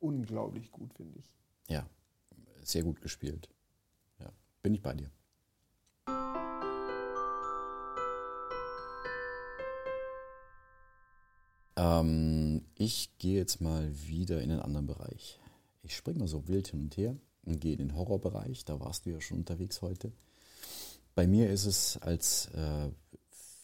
unglaublich 0.00 0.70
gut, 0.70 0.92
finde 0.94 1.18
ich. 1.18 1.30
Ja, 1.68 1.86
sehr 2.62 2.82
gut 2.82 3.00
gespielt. 3.00 3.48
Ja, 4.18 4.30
bin 4.62 4.74
ich 4.74 4.82
bei 4.82 4.94
dir. 4.94 5.10
Ähm, 11.76 12.64
ich 12.76 13.16
gehe 13.18 13.38
jetzt 13.38 13.60
mal 13.60 13.90
wieder 14.06 14.42
in 14.42 14.50
einen 14.50 14.60
anderen 14.60 14.86
Bereich. 14.86 15.40
Ich 15.82 15.96
springe 15.96 16.20
mal 16.20 16.28
so 16.28 16.46
wild 16.48 16.68
hin 16.68 16.82
und 16.82 16.96
her 16.96 17.16
und 17.44 17.60
gehe 17.60 17.72
in 17.72 17.78
den 17.78 17.96
Horrorbereich. 17.96 18.64
Da 18.64 18.78
warst 18.80 19.06
du 19.06 19.10
ja 19.10 19.20
schon 19.20 19.38
unterwegs 19.38 19.82
heute. 19.82 20.12
Bei 21.14 21.26
mir 21.26 21.50
ist 21.50 21.66
es 21.66 21.98
als 21.98 22.46
äh, 22.54 22.90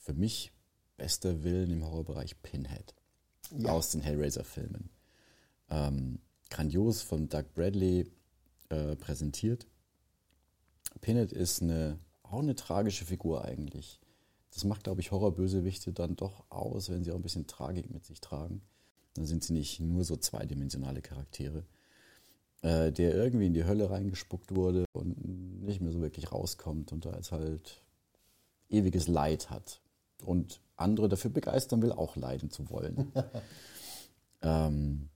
für 0.03 0.15
mich 0.15 0.53
bester 0.99 1.43
Willen 1.43 1.71
im 1.71 1.85
Horrorbereich 1.85 2.43
Pinhead 2.43 2.95
ja. 3.57 3.71
aus 3.71 3.91
den 3.91 4.03
Hellraiser-Filmen. 4.03 4.91
Ähm, 5.71 6.19
grandios 6.51 7.01
von 7.01 7.31
Doug 7.31 7.45
Bradley 7.55 8.11
äh, 8.69 8.97
präsentiert. 8.97 9.67
Pinhead 11.01 11.33
ist 11.33 11.63
eine, 11.63 11.99
auch 12.23 12.41
eine 12.41 12.55
tragische 12.55 13.07
Figur 13.07 13.45
eigentlich. 13.45 14.01
Das 14.53 14.65
macht, 14.65 14.85
glaube 14.85 15.01
ich, 15.01 15.11
Horrorbösewichte 15.11 15.93
dann 15.93 16.17
doch 16.17 16.45
aus, 16.51 16.91
wenn 16.91 17.05
sie 17.05 17.13
auch 17.13 17.17
ein 17.17 17.23
bisschen 17.23 17.47
Tragik 17.47 17.91
mit 17.91 18.05
sich 18.05 18.21
tragen. 18.21 18.63
Dann 19.15 19.27
sind 19.27 19.45
sie 19.45 19.53
nicht 19.53 19.81
nur 19.81 20.05
so 20.05 20.17
zweidimensionale 20.17 21.01
Charaktere. 21.01 21.65
Äh, 22.63 22.91
der 22.91 23.15
irgendwie 23.15 23.47
in 23.47 23.55
die 23.55 23.65
Hölle 23.65 23.89
reingespuckt 23.89 24.57
wurde 24.57 24.85
und 24.93 25.63
nicht 25.63 25.81
mehr 25.81 25.93
so 25.93 26.01
wirklich 26.01 26.33
rauskommt 26.33 26.91
und 26.93 27.05
da 27.05 27.15
jetzt 27.15 27.31
halt 27.31 27.85
ewiges 28.69 29.07
Leid 29.07 29.49
hat. 29.49 29.81
Und 30.25 30.61
andere 30.77 31.09
dafür 31.09 31.31
begeistern 31.31 31.83
will, 31.83 31.93
auch 31.93 32.17
leiden 32.17 32.51
zu 32.51 32.71
wollen. 32.71 33.13
ähm, 34.43 35.09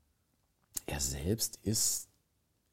er 0.87 1.01
selbst 1.01 1.59
ist 1.63 2.09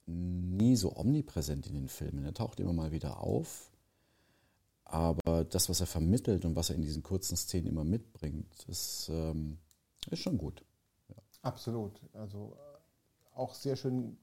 nie 0.06 0.76
so 0.76 0.96
omnipräsent 0.96 1.68
in 1.68 1.76
den 1.76 1.88
Filmen. 1.88 2.26
Er 2.26 2.34
taucht 2.34 2.60
immer 2.60 2.74
mal 2.74 2.92
wieder 2.92 3.20
auf. 3.22 3.72
Aber 4.86 5.44
das, 5.44 5.70
was 5.70 5.82
er 5.82 5.86
vermittelt 5.86 6.46
und 6.46 6.56
was 6.56 6.70
er 6.70 6.76
in 6.76 6.82
diesen 6.82 7.04
kurzen 7.04 7.38
Szenen 7.38 7.68
immer 7.68 7.84
mitbringt, 7.84 8.66
ist, 8.68 9.10
ähm, 9.12 9.60
ist 10.10 10.20
schon 10.20 10.40
gut. 10.40 10.66
Ja. 11.10 11.16
Absolut. 11.44 12.02
Also 12.14 12.58
äh, 12.58 13.38
auch 13.38 13.54
sehr 13.54 13.76
schön 13.76 14.18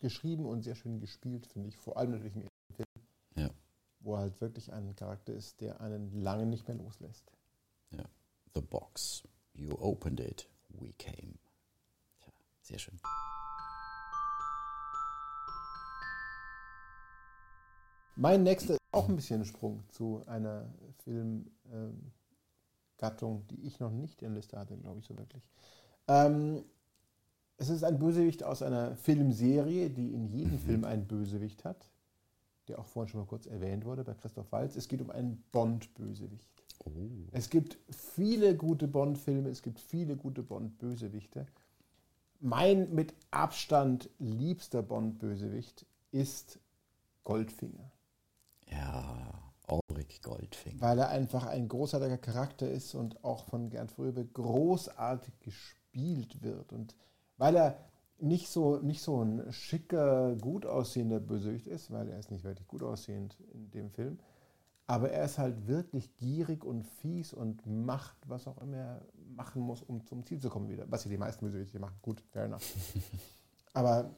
geschrieben 0.00 0.44
und 0.44 0.62
sehr 0.62 0.74
schön 0.74 1.00
gespielt, 1.00 1.46
finde 1.46 1.70
ich. 1.70 1.78
Vor 1.78 1.96
allem 1.96 2.10
natürlich 2.10 2.36
im 2.36 2.42
Film. 2.74 2.86
Ja. 3.36 3.50
Wo 4.00 4.14
er 4.14 4.20
halt 4.20 4.40
wirklich 4.42 4.70
ein 4.70 4.94
Charakter 4.96 5.32
ist, 5.32 5.62
der 5.62 5.80
einen 5.80 6.20
lange 6.20 6.44
nicht 6.44 6.68
mehr 6.68 6.76
loslässt. 6.76 7.32
Ja. 7.92 8.04
The 8.54 8.60
box. 8.60 9.22
You 9.54 9.76
opened 9.78 10.20
it. 10.20 10.48
We 10.68 10.92
came. 10.98 11.38
Tja, 12.20 12.32
sehr 12.62 12.78
schön. 12.78 12.98
Mein 18.16 18.42
nächster 18.42 18.74
ist 18.74 18.80
auch 18.92 19.08
ein 19.08 19.16
bisschen 19.16 19.40
ein 19.40 19.46
Sprung 19.46 19.82
zu 19.88 20.22
einer 20.26 20.68
Filmgattung, 20.98 21.50
ähm, 23.40 23.46
die 23.50 23.66
ich 23.66 23.80
noch 23.80 23.90
nicht 23.90 24.22
in 24.22 24.28
der 24.28 24.36
Liste 24.36 24.58
hatte, 24.58 24.76
glaube 24.76 25.00
ich, 25.00 25.06
so 25.06 25.16
wirklich. 25.16 25.42
Ähm, 26.08 26.62
es 27.56 27.70
ist 27.70 27.84
ein 27.84 27.98
Bösewicht 27.98 28.44
aus 28.44 28.62
einer 28.62 28.96
Filmserie, 28.96 29.88
die 29.88 30.12
in 30.12 30.26
jedem 30.26 30.52
mhm. 30.52 30.58
Film 30.58 30.84
einen 30.84 31.06
Bösewicht 31.06 31.64
hat, 31.64 31.90
der 32.68 32.78
auch 32.78 32.86
vorhin 32.86 33.08
schon 33.08 33.20
mal 33.20 33.26
kurz 33.26 33.46
erwähnt 33.46 33.84
wurde 33.84 34.04
bei 34.04 34.14
Christoph 34.14 34.52
Waltz. 34.52 34.76
Es 34.76 34.88
geht 34.88 35.00
um 35.00 35.10
einen 35.10 35.42
Bond-Bösewicht. 35.52 36.61
Oh. 36.84 36.90
Es 37.32 37.50
gibt 37.50 37.78
viele 37.90 38.56
gute 38.56 38.88
Bond-Filme, 38.88 39.48
es 39.48 39.62
gibt 39.62 39.78
viele 39.78 40.16
gute 40.16 40.42
Bond-Bösewichte. 40.42 41.46
Mein 42.40 42.92
mit 42.94 43.14
Abstand 43.30 44.10
liebster 44.18 44.82
Bond-Bösewicht 44.82 45.86
ist 46.10 46.58
Goldfinger. 47.24 47.90
Ja, 48.66 49.32
Ulrich 49.68 50.22
Goldfinger. 50.22 50.80
Weil 50.80 50.98
er 50.98 51.08
einfach 51.08 51.46
ein 51.46 51.68
großartiger 51.68 52.18
Charakter 52.18 52.68
ist 52.68 52.94
und 52.94 53.22
auch 53.24 53.44
von 53.44 53.70
Gerd 53.70 53.90
Fröbe 53.90 54.24
großartig 54.24 55.38
gespielt 55.40 56.42
wird. 56.42 56.72
Und 56.72 56.96
weil 57.36 57.56
er 57.56 57.78
nicht 58.18 58.48
so, 58.48 58.78
nicht 58.78 59.02
so 59.02 59.22
ein 59.22 59.52
schicker, 59.52 60.36
gut 60.36 60.66
aussehender 60.66 61.20
Bösewicht 61.20 61.66
ist, 61.66 61.90
weil 61.90 62.08
er 62.08 62.18
ist 62.18 62.30
nicht 62.30 62.44
wirklich 62.44 62.68
gut 62.68 62.82
aussehend 62.82 63.36
in 63.52 63.70
dem 63.70 63.90
Film, 63.90 64.18
aber 64.92 65.10
er 65.10 65.24
ist 65.24 65.38
halt 65.38 65.66
wirklich 65.66 66.14
gierig 66.18 66.66
und 66.66 66.84
fies 66.84 67.32
und 67.32 67.66
macht, 67.66 68.14
was 68.26 68.46
auch 68.46 68.60
immer 68.60 68.76
er 68.76 69.02
machen 69.34 69.62
muss, 69.62 69.80
um 69.80 70.04
zum 70.04 70.22
Ziel 70.26 70.38
zu 70.38 70.50
kommen 70.50 70.68
wieder. 70.68 70.84
Was 70.90 71.04
ja 71.04 71.10
die 71.10 71.16
meisten 71.16 71.46
Bösewichte 71.46 71.78
machen. 71.78 71.96
Gut, 72.02 72.22
fair 72.30 72.44
enough. 72.44 72.62
aber 73.72 74.10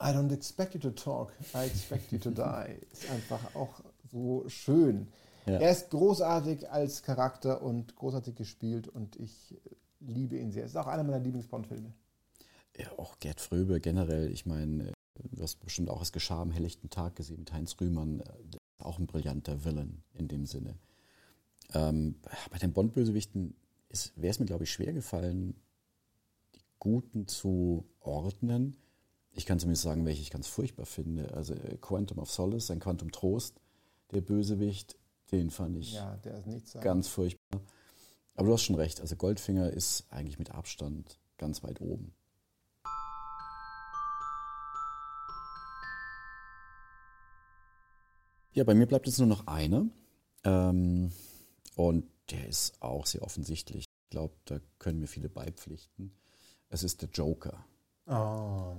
I 0.00 0.10
don't 0.10 0.32
expect 0.32 0.74
you 0.74 0.80
to 0.80 0.90
talk, 0.90 1.32
I 1.52 1.66
expect 1.66 2.12
you 2.12 2.18
to 2.18 2.30
die. 2.30 2.78
Ist 2.92 3.10
einfach 3.10 3.56
auch 3.56 3.80
so 4.08 4.48
schön. 4.48 5.08
Ja. 5.46 5.58
Er 5.58 5.72
ist 5.72 5.90
großartig 5.90 6.70
als 6.70 7.02
Charakter 7.02 7.60
und 7.60 7.96
großartig 7.96 8.36
gespielt 8.36 8.86
und 8.86 9.16
ich 9.16 9.56
liebe 9.98 10.36
ihn 10.36 10.52
sehr. 10.52 10.62
Es 10.62 10.70
ist 10.70 10.76
auch 10.76 10.86
einer 10.86 11.02
meiner 11.02 11.18
Lieblings-Bond-Filme. 11.18 11.92
Ja, 12.76 12.92
auch 12.98 13.18
Gerd 13.18 13.40
Fröbe 13.40 13.80
generell. 13.80 14.30
Ich 14.30 14.46
meine, 14.46 14.92
du 15.16 15.42
hast 15.42 15.56
bestimmt 15.56 15.90
auch 15.90 15.98
das 15.98 16.12
Geschah 16.12 16.40
am 16.40 16.52
helllichten 16.52 16.88
Tag 16.88 17.16
gesehen 17.16 17.40
mit 17.40 17.52
Heinz 17.52 17.74
Rühmann. 17.80 18.22
Auch 18.78 18.98
ein 18.98 19.06
brillanter 19.06 19.64
Villain 19.64 20.02
in 20.14 20.28
dem 20.28 20.46
Sinne. 20.46 20.76
Ähm, 21.74 22.16
bei 22.50 22.58
den 22.58 22.72
Bond-Bösewichten 22.72 23.54
wäre 24.16 24.30
es 24.30 24.38
mir, 24.38 24.46
glaube 24.46 24.64
ich, 24.64 24.72
schwer 24.72 24.92
gefallen, 24.92 25.54
die 26.54 26.64
Guten 26.78 27.26
zu 27.26 27.84
ordnen 28.00 28.76
ich 29.38 29.46
kann 29.46 29.60
zumindest 29.60 29.84
sagen, 29.84 30.04
welche 30.04 30.20
ich 30.20 30.30
ganz 30.30 30.48
furchtbar 30.48 30.84
finde. 30.84 31.32
Also 31.32 31.54
äh, 31.54 31.76
Quantum 31.80 32.18
of 32.18 32.30
Solace, 32.30 32.72
ein 32.72 32.80
Quantum 32.80 33.12
Trost, 33.12 33.60
der 34.10 34.20
Bösewicht, 34.20 34.96
den 35.30 35.50
fand 35.50 35.76
ich 35.76 35.92
ja, 35.92 36.18
ganz 36.80 37.06
furchtbar. 37.06 37.60
Aber 38.34 38.48
du 38.48 38.52
hast 38.52 38.62
schon 38.62 38.76
recht, 38.76 39.00
also 39.00 39.14
Goldfinger 39.14 39.70
ist 39.70 40.06
eigentlich 40.10 40.38
mit 40.38 40.50
Abstand 40.50 41.20
ganz 41.36 41.62
weit 41.62 41.80
oben. 41.80 42.14
Ja, 48.58 48.64
bei 48.64 48.74
mir 48.74 48.86
bleibt 48.86 49.06
jetzt 49.06 49.18
nur 49.18 49.28
noch 49.28 49.46
einer. 49.46 49.86
Ähm, 50.42 51.12
und 51.76 52.04
der 52.32 52.48
ist 52.48 52.82
auch 52.82 53.06
sehr 53.06 53.22
offensichtlich. 53.22 53.84
Ich 53.84 54.10
glaube, 54.10 54.34
da 54.46 54.58
können 54.80 54.98
mir 54.98 55.06
viele 55.06 55.28
beipflichten. 55.28 56.10
Es 56.68 56.82
ist 56.82 57.00
der 57.00 57.08
Joker. 57.10 57.64
Oh, 58.06 58.10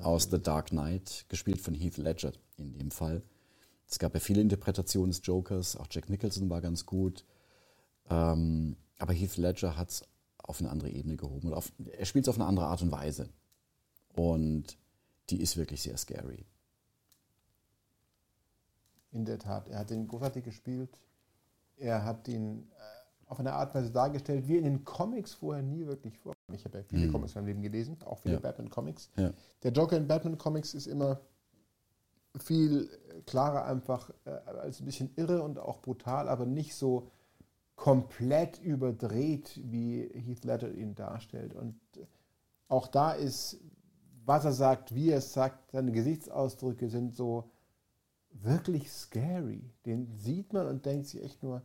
aus 0.03 0.27
The 0.29 0.41
Dark 0.41 0.71
Knight, 0.71 1.23
gespielt 1.29 1.61
von 1.61 1.75
Heath 1.75 1.95
Ledger 1.95 2.33
in 2.57 2.73
dem 2.73 2.91
Fall. 2.91 3.23
Es 3.87 3.99
gab 3.99 4.13
ja 4.15 4.19
viele 4.19 4.41
Interpretationen 4.41 5.11
des 5.11 5.21
Jokers, 5.23 5.77
auch 5.77 5.87
Jack 5.89 6.09
Nicholson 6.09 6.49
war 6.49 6.59
ganz 6.59 6.85
gut. 6.85 7.23
Ähm, 8.09 8.75
aber 8.97 9.13
Heath 9.13 9.37
Ledger 9.37 9.77
hat 9.77 9.91
es 9.91 10.03
auf 10.39 10.59
eine 10.59 10.71
andere 10.71 10.89
Ebene 10.89 11.15
gehoben. 11.15 11.53
Auf, 11.53 11.71
er 11.89 12.05
spielt 12.05 12.25
es 12.25 12.29
auf 12.29 12.35
eine 12.35 12.47
andere 12.47 12.65
Art 12.65 12.81
und 12.81 12.91
Weise. 12.91 13.29
Und 14.13 14.77
die 15.29 15.41
ist 15.41 15.55
wirklich 15.55 15.81
sehr 15.81 15.95
scary. 15.95 16.45
In 19.11 19.25
der 19.25 19.39
Tat, 19.39 19.67
er 19.69 19.79
hat 19.79 19.91
ihn 19.91 20.07
großartig 20.07 20.43
gespielt. 20.43 20.89
Er 21.77 22.03
hat 22.05 22.27
ihn 22.27 22.69
äh, 22.71 23.29
auf 23.29 23.39
eine 23.39 23.53
Art 23.53 23.73
und 23.73 23.81
Weise 23.81 23.91
dargestellt, 23.91 24.47
wie 24.47 24.57
in 24.57 24.63
den 24.63 24.83
Comics 24.83 25.33
vorher 25.33 25.63
nie 25.63 25.85
wirklich 25.85 26.17
vor. 26.17 26.33
Ich 26.51 26.65
habe 26.65 26.79
ja 26.79 26.83
viele 26.83 27.07
Mhm. 27.07 27.11
Comics 27.11 27.33
in 27.35 27.41
meinem 27.41 27.47
Leben 27.47 27.61
gelesen, 27.61 27.97
auch 28.05 28.19
viele 28.19 28.35
Ja. 28.35 28.39
Batman-Comics. 28.39 29.09
Ja. 29.17 29.31
Der 29.63 29.71
Joker 29.71 29.97
in 29.97 30.07
Batman-Comics 30.07 30.73
ist 30.73 30.87
immer 30.87 31.19
viel 32.37 32.89
klarer 33.25 33.65
einfach 33.65 34.11
äh, 34.25 34.29
als 34.29 34.79
ein 34.79 34.85
bisschen 34.85 35.11
irre 35.15 35.41
und 35.41 35.57
auch 35.59 35.81
brutal, 35.81 36.29
aber 36.29 36.45
nicht 36.45 36.75
so 36.75 37.09
komplett 37.75 38.59
überdreht, 38.59 39.59
wie 39.63 40.07
Heath 40.13 40.43
Ledger 40.45 40.71
ihn 40.71 40.95
darstellt. 40.95 41.53
Und 41.55 41.79
äh, 41.97 42.05
auch 42.67 42.87
da 42.87 43.13
ist, 43.13 43.59
was 44.25 44.45
er 44.45 44.51
sagt, 44.53 44.93
wie 44.93 45.09
er 45.09 45.17
es 45.19 45.33
sagt, 45.33 45.71
seine 45.71 45.91
Gesichtsausdrücke 45.91 46.89
sind 46.89 47.15
so 47.15 47.49
wirklich 48.31 48.91
scary. 48.91 49.61
Den 49.85 50.07
sieht 50.17 50.53
man 50.53 50.67
und 50.67 50.85
denkt 50.85 51.07
sich 51.07 51.23
echt 51.23 51.43
nur, 51.43 51.61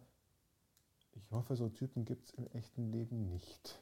ich 1.13 1.31
hoffe, 1.31 1.57
so 1.57 1.69
Typen 1.69 2.05
gibt 2.05 2.27
es 2.27 2.35
im 2.35 2.47
echten 2.49 2.91
Leben 2.91 3.27
nicht. 3.27 3.79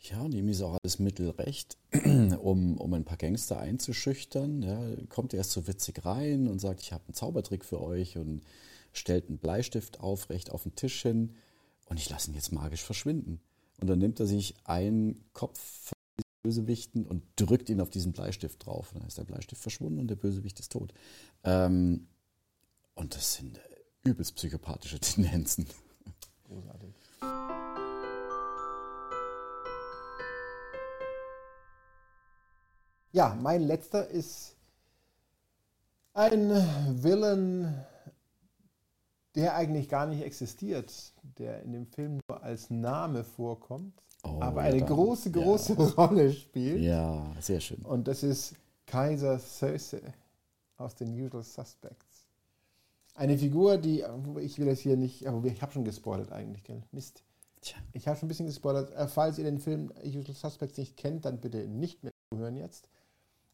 Ja, 0.00 0.20
und 0.20 0.34
ihm 0.34 0.48
ist 0.48 0.60
auch 0.60 0.78
alles 0.82 0.98
mittelrecht, 0.98 1.78
um, 2.42 2.76
um 2.76 2.92
ein 2.92 3.06
paar 3.06 3.16
Gangster 3.16 3.58
einzuschüchtern. 3.58 4.62
Ja, 4.62 4.78
kommt 5.08 5.32
erst 5.32 5.52
so 5.52 5.66
witzig 5.66 6.04
rein 6.04 6.46
und 6.46 6.58
sagt, 6.58 6.82
ich 6.82 6.92
habe 6.92 7.04
einen 7.06 7.14
Zaubertrick 7.14 7.64
für 7.64 7.80
euch 7.80 8.18
und 8.18 8.42
stellt 8.92 9.28
einen 9.28 9.38
Bleistift 9.38 10.00
aufrecht 10.00 10.50
auf 10.50 10.64
den 10.64 10.74
Tisch 10.74 11.00
hin 11.00 11.34
und 11.86 11.98
ich 11.98 12.10
lasse 12.10 12.30
ihn 12.30 12.34
jetzt 12.34 12.52
magisch 12.52 12.82
verschwinden. 12.82 13.40
Und 13.80 13.88
dann 13.88 13.98
nimmt 13.98 14.20
er 14.20 14.26
sich 14.26 14.54
einen 14.64 15.24
Kopf 15.32 15.93
Bösewichten 16.44 17.06
und 17.06 17.24
drückt 17.36 17.70
ihn 17.70 17.80
auf 17.80 17.88
diesen 17.88 18.12
Bleistift 18.12 18.66
drauf. 18.66 18.92
Und 18.92 19.00
dann 19.00 19.08
ist 19.08 19.16
der 19.16 19.24
Bleistift 19.24 19.60
verschwunden 19.60 19.98
und 19.98 20.08
der 20.08 20.16
Bösewicht 20.16 20.60
ist 20.60 20.70
tot. 20.70 20.92
Ähm, 21.42 22.06
und 22.94 23.14
das 23.16 23.34
sind 23.34 23.56
äh, 23.56 23.60
übelst 24.08 24.36
psychopathische 24.36 25.00
Tendenzen. 25.00 25.66
Großartig. 26.44 26.94
Ja, 33.12 33.34
mein 33.40 33.62
letzter 33.62 34.08
ist 34.08 34.56
ein 36.12 36.50
Villain, 37.02 37.74
der 39.34 39.54
eigentlich 39.54 39.88
gar 39.88 40.06
nicht 40.06 40.22
existiert, 40.22 41.14
der 41.38 41.62
in 41.62 41.72
dem 41.72 41.86
Film 41.86 42.20
nur 42.28 42.42
als 42.42 42.68
Name 42.68 43.24
vorkommt, 43.24 44.03
Oh, 44.24 44.38
aber 44.40 44.62
ja, 44.62 44.68
eine 44.70 44.78
dann- 44.78 44.88
große, 44.88 45.30
ja. 45.30 45.42
große 45.42 45.74
Rolle 45.96 46.32
spielt. 46.32 46.80
Ja, 46.80 47.30
sehr 47.40 47.60
schön. 47.60 47.82
Und 47.82 48.08
das 48.08 48.22
ist 48.22 48.54
Kaiser 48.86 49.38
Söze 49.38 50.00
aus 50.76 50.94
den 50.94 51.10
Usual 51.12 51.42
Suspects. 51.42 52.26
Eine 53.14 53.38
Figur, 53.38 53.76
die, 53.78 54.04
ich 54.40 54.58
will 54.58 54.66
das 54.66 54.80
hier 54.80 54.96
nicht, 54.96 55.26
aber 55.26 55.44
ich 55.46 55.62
habe 55.62 55.72
schon 55.72 55.84
gespoilert 55.84 56.32
eigentlich, 56.32 56.64
gell? 56.64 56.82
Mist. 56.90 57.22
Tja. 57.60 57.76
Ich 57.92 58.08
habe 58.08 58.18
schon 58.18 58.26
ein 58.26 58.28
bisschen 58.28 58.46
gespoilert. 58.46 58.92
Äh, 58.94 59.06
Falls 59.06 59.38
ihr 59.38 59.44
den 59.44 59.58
Film 59.60 59.92
Usual 60.04 60.34
Suspects 60.34 60.76
nicht 60.78 60.96
kennt, 60.96 61.24
dann 61.24 61.40
bitte 61.40 61.68
nicht 61.68 62.02
mehr 62.02 62.12
zuhören 62.32 62.56
jetzt. 62.56 62.88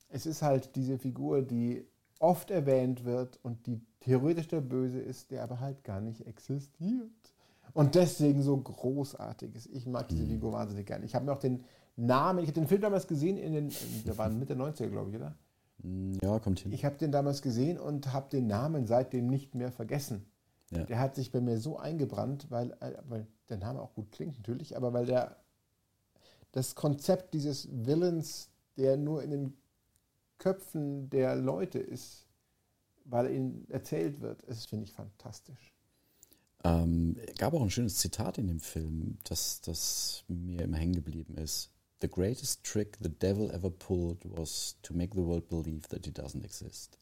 Es 0.08 0.24
ist 0.26 0.42
halt 0.42 0.74
diese 0.76 0.98
Figur, 0.98 1.42
die 1.42 1.84
oft 2.18 2.50
erwähnt 2.50 3.04
wird 3.04 3.38
und 3.42 3.66
die 3.66 3.80
theoretisch 4.00 4.48
der 4.48 4.60
Böse 4.62 4.98
ist, 5.00 5.30
der 5.30 5.42
aber 5.42 5.60
halt 5.60 5.84
gar 5.84 6.00
nicht 6.00 6.26
existiert. 6.26 7.10
Und 7.74 7.94
deswegen 7.94 8.42
so 8.42 8.56
großartig 8.56 9.54
ist. 9.54 9.66
Ich 9.72 9.86
mag 9.86 10.08
diese 10.08 10.26
Figur 10.26 10.52
wahnsinnig 10.52 10.86
gerne. 10.86 11.04
Ich 11.04 11.14
habe 11.14 11.24
mir 11.24 11.32
auch 11.32 11.38
den 11.38 11.64
Namen, 11.96 12.40
ich 12.40 12.46
habe 12.46 12.60
den 12.60 12.66
Film 12.68 12.80
damals 12.80 13.06
gesehen, 13.06 13.36
in 13.36 13.52
den, 13.52 13.72
der 14.06 14.16
war 14.16 14.28
Mitte 14.30 14.54
90er, 14.54 14.88
glaube 14.88 15.10
ich, 15.10 15.16
oder? 15.16 15.34
Mm, 15.82 16.14
Ja, 16.22 16.38
kommt 16.38 16.60
hin. 16.60 16.72
Ich 16.72 16.84
habe 16.84 16.96
den 16.96 17.12
damals 17.12 17.42
gesehen 17.42 17.78
und 17.78 18.12
habe 18.12 18.28
den 18.30 18.46
Namen 18.46 18.86
seitdem 18.86 19.26
nicht 19.28 19.54
mehr 19.54 19.70
vergessen. 19.70 20.24
Ja. 20.70 20.84
Der 20.84 20.98
hat 21.00 21.14
sich 21.14 21.32
bei 21.32 21.40
mir 21.40 21.58
so 21.58 21.78
eingebrannt, 21.78 22.46
weil, 22.50 22.70
äh, 22.80 22.94
weil 23.08 23.26
der 23.48 23.58
Name 23.58 23.80
auch 23.80 23.94
gut 23.94 24.12
klingt 24.12 24.36
natürlich, 24.36 24.76
aber 24.76 24.92
weil 24.92 25.06
der 25.06 25.36
das 26.52 26.74
Konzept 26.74 27.34
dieses 27.34 27.68
Villains, 27.70 28.50
der 28.76 28.96
nur 28.96 29.22
in 29.22 29.30
den 29.30 29.56
Köpfen 30.38 31.10
der 31.10 31.36
Leute 31.36 31.78
ist, 31.78 32.26
weil 33.04 33.30
ihnen 33.30 33.66
erzählt 33.68 34.20
wird, 34.20 34.42
das 34.48 34.66
finde 34.66 34.84
ich 34.84 34.92
fantastisch. 34.92 35.74
Ähm, 36.62 37.16
gab 37.38 37.54
auch 37.54 37.62
ein 37.62 37.70
schönes 37.70 37.96
Zitat 37.96 38.38
in 38.38 38.46
dem 38.46 38.60
Film, 38.60 39.18
das, 39.24 39.60
das 39.62 40.24
mir 40.28 40.62
immer 40.62 40.76
hängen 40.76 40.94
geblieben 40.94 41.36
ist. 41.36 41.70
The 42.02 42.08
greatest 42.08 42.64
trick 42.64 42.98
the 43.00 43.10
devil 43.10 43.50
ever 43.50 43.70
pulled 43.70 44.18
was 44.24 44.76
to 44.82 44.94
make 44.94 45.14
the 45.14 45.24
world 45.24 45.48
believe 45.48 45.88
that 45.88 46.04
he 46.04 46.12
doesn't 46.12 46.44
exist. 46.44 46.98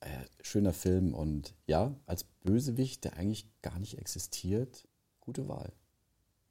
Äh, 0.00 0.08
schöner 0.42 0.72
Film 0.72 1.14
und 1.14 1.54
ja, 1.66 1.94
als 2.06 2.24
Bösewicht, 2.24 3.04
der 3.04 3.14
eigentlich 3.16 3.48
gar 3.62 3.78
nicht 3.78 3.98
existiert, 3.98 4.86
gute 5.20 5.48
Wahl. 5.48 5.72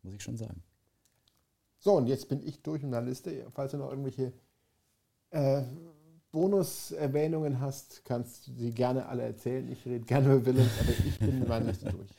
Muss 0.03 0.15
ich 0.15 0.23
schon 0.23 0.37
sagen. 0.37 0.63
So, 1.79 1.93
und 1.93 2.07
jetzt 2.07 2.27
bin 2.29 2.43
ich 2.43 2.61
durch 2.61 2.83
in 2.83 2.91
der 2.91 3.01
Liste. 3.01 3.47
Falls 3.53 3.71
du 3.71 3.77
noch 3.77 3.89
irgendwelche 3.89 4.33
äh, 5.29 5.63
Bonuserwähnungen 6.31 7.59
hast, 7.59 8.03
kannst 8.05 8.47
du 8.47 8.53
sie 8.53 8.71
gerne 8.71 9.07
alle 9.07 9.23
erzählen. 9.23 9.71
Ich 9.71 9.85
rede 9.85 10.05
gerne 10.05 10.33
über 10.33 10.45
Villains, 10.45 10.71
aber 10.79 10.91
ich 10.91 11.19
bin 11.19 11.39
mit 11.39 11.47
meiner 11.47 11.67
Liste 11.67 11.91
durch. 11.91 12.09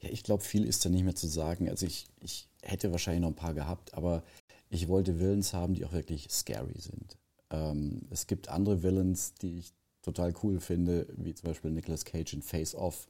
Ja, 0.00 0.10
ich 0.10 0.22
glaube, 0.22 0.44
viel 0.44 0.64
ist 0.64 0.84
da 0.84 0.88
nicht 0.88 1.04
mehr 1.04 1.14
zu 1.14 1.26
sagen. 1.26 1.68
Also 1.68 1.84
ich, 1.86 2.08
ich 2.20 2.48
hätte 2.62 2.92
wahrscheinlich 2.92 3.22
noch 3.22 3.30
ein 3.30 3.34
paar 3.34 3.54
gehabt, 3.54 3.94
aber 3.94 4.22
ich 4.70 4.88
wollte 4.88 5.18
Villains 5.18 5.52
haben, 5.52 5.74
die 5.74 5.84
auch 5.84 5.92
wirklich 5.92 6.28
scary 6.30 6.78
sind. 6.78 7.16
Ähm, 7.50 8.02
es 8.10 8.26
gibt 8.26 8.48
andere 8.48 8.82
Villains, 8.82 9.34
die 9.34 9.58
ich 9.58 9.72
total 10.02 10.34
cool 10.42 10.60
finde, 10.60 11.06
wie 11.16 11.34
zum 11.34 11.48
Beispiel 11.48 11.70
Nicolas 11.70 12.04
Cage 12.04 12.34
in 12.34 12.42
Face 12.42 12.74
Off. 12.74 13.08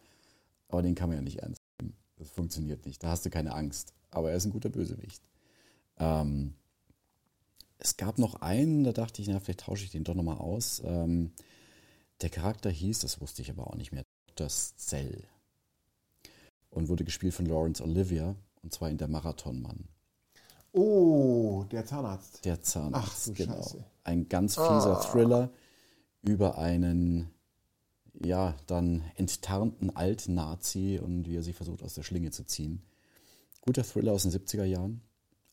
Aber 0.68 0.82
den 0.82 0.94
kann 0.94 1.08
man 1.08 1.18
ja 1.18 1.22
nicht 1.22 1.40
ernst 1.40 1.60
nehmen. 1.80 1.94
Das 2.16 2.30
funktioniert 2.30 2.86
nicht. 2.86 3.02
Da 3.02 3.08
hast 3.08 3.24
du 3.24 3.30
keine 3.30 3.54
Angst. 3.54 3.92
Aber 4.10 4.30
er 4.30 4.36
ist 4.36 4.46
ein 4.46 4.52
guter 4.52 4.68
Bösewicht. 4.68 5.22
Ähm, 5.98 6.54
es 7.78 7.96
gab 7.96 8.18
noch 8.18 8.36
einen, 8.36 8.84
da 8.84 8.92
dachte 8.92 9.22
ich, 9.22 9.28
na, 9.28 9.40
vielleicht 9.40 9.60
tausche 9.60 9.84
ich 9.84 9.90
den 9.90 10.04
doch 10.04 10.14
nochmal 10.14 10.38
aus. 10.38 10.82
Ähm, 10.84 11.32
der 12.20 12.30
Charakter 12.30 12.70
hieß, 12.70 13.00
das 13.00 13.20
wusste 13.20 13.42
ich 13.42 13.50
aber 13.50 13.66
auch 13.66 13.76
nicht 13.76 13.92
mehr, 13.92 14.04
Dr. 14.26 14.48
Cell 14.48 15.24
und 16.70 16.88
wurde 16.88 17.04
gespielt 17.04 17.34
von 17.34 17.46
Lawrence 17.46 17.82
Olivia 17.82 18.36
und 18.62 18.72
zwar 18.72 18.90
in 18.90 18.98
der 18.98 19.08
Marathonmann. 19.08 19.88
Oh, 20.72 21.64
der 21.70 21.86
Zahnarzt. 21.86 22.44
Der 22.44 22.60
Zahnarzt, 22.60 23.30
Ach 23.30 23.34
genau. 23.34 23.54
Scheiße. 23.54 23.84
Ein 24.04 24.28
ganz 24.28 24.54
fieser 24.54 25.00
Thriller 25.00 25.50
über 26.22 26.58
einen 26.58 27.30
ja, 28.24 28.56
dann 28.66 29.04
enttarnten 29.16 29.94
Alt-Nazi 29.94 31.00
und 31.02 31.28
wie 31.28 31.36
er 31.36 31.42
sich 31.42 31.54
versucht 31.54 31.82
aus 31.82 31.94
der 31.94 32.02
Schlinge 32.02 32.30
zu 32.30 32.44
ziehen. 32.44 32.82
Guter 33.60 33.84
Thriller 33.84 34.12
aus 34.12 34.22
den 34.22 34.32
70er 34.32 34.64
Jahren, 34.64 35.02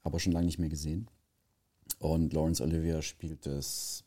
aber 0.02 0.20
schon 0.20 0.32
lange 0.32 0.48
nicht 0.48 0.60
mehr 0.60 0.70
gesehen. 0.70 1.08
Und 2.06 2.34
Lawrence 2.34 2.62
Olivia 2.62 3.02
spielt 3.02 3.48
es 3.48 4.04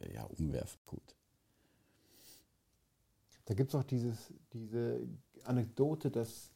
äh, 0.00 0.14
ja 0.14 0.24
umwerfend 0.24 0.84
gut. 0.86 1.14
Da 3.44 3.52
gibt 3.52 3.68
es 3.68 3.74
auch 3.74 3.84
dieses, 3.84 4.32
diese 4.54 5.00
Anekdote, 5.44 6.10
dass 6.10 6.48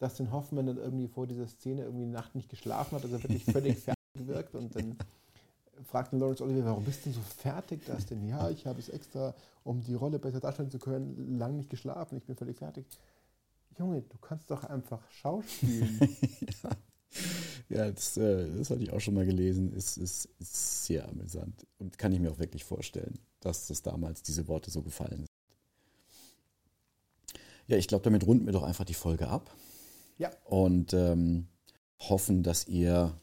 Dustin 0.00 0.32
Hoffman 0.32 0.66
dann 0.66 0.78
irgendwie 0.78 1.06
vor 1.06 1.28
dieser 1.28 1.46
Szene 1.46 1.82
irgendwie 1.82 2.06
die 2.06 2.10
Nacht 2.10 2.34
nicht 2.34 2.48
geschlafen 2.48 2.96
hat, 2.96 3.04
also 3.04 3.22
wirklich 3.22 3.44
völlig 3.44 3.78
fertig 3.78 4.26
wirkt 4.26 4.56
und 4.56 4.74
dann 4.74 4.96
fragt 5.84 6.12
Lawrence 6.12 6.42
Olivier, 6.42 6.64
warum 6.64 6.84
bist 6.84 7.06
du 7.06 7.12
so 7.12 7.20
fertig, 7.20 7.84
Dustin? 7.86 8.26
Ja, 8.26 8.50
ich 8.50 8.66
habe 8.66 8.80
es 8.80 8.88
extra, 8.88 9.36
um 9.62 9.84
die 9.84 9.94
Rolle 9.94 10.18
besser 10.18 10.40
darstellen 10.40 10.70
zu 10.70 10.80
können, 10.80 11.38
lang 11.38 11.54
nicht 11.56 11.70
geschlafen, 11.70 12.18
ich 12.18 12.24
bin 12.24 12.34
völlig 12.34 12.56
fertig. 12.56 12.86
Junge, 13.78 14.02
du 14.02 14.18
kannst 14.18 14.50
doch 14.50 14.64
einfach 14.64 15.00
schauspielen. 15.12 16.00
Ja, 16.64 16.70
das, 17.68 18.16
äh, 18.16 18.48
das 18.56 18.70
hatte 18.70 18.82
ich 18.82 18.92
auch 18.92 19.00
schon 19.00 19.14
mal 19.14 19.26
gelesen. 19.26 19.72
Es 19.76 19.96
ist, 19.96 20.28
ist 20.38 20.84
sehr 20.84 21.08
amüsant 21.08 21.66
und 21.78 21.98
kann 21.98 22.12
ich 22.12 22.20
mir 22.20 22.30
auch 22.30 22.38
wirklich 22.38 22.64
vorstellen, 22.64 23.18
dass 23.40 23.66
das 23.66 23.82
damals 23.82 24.22
diese 24.22 24.48
Worte 24.48 24.70
so 24.70 24.82
gefallen 24.82 25.18
sind. 25.18 25.28
Ja, 27.66 27.76
ich 27.76 27.88
glaube, 27.88 28.04
damit 28.04 28.26
runden 28.26 28.46
wir 28.46 28.52
doch 28.52 28.64
einfach 28.64 28.84
die 28.84 28.94
Folge 28.94 29.28
ab 29.28 29.54
ja, 30.18 30.30
und 30.44 30.92
ähm, 30.92 31.46
hoffen, 32.00 32.42
dass 32.42 32.66
ihr 32.66 33.18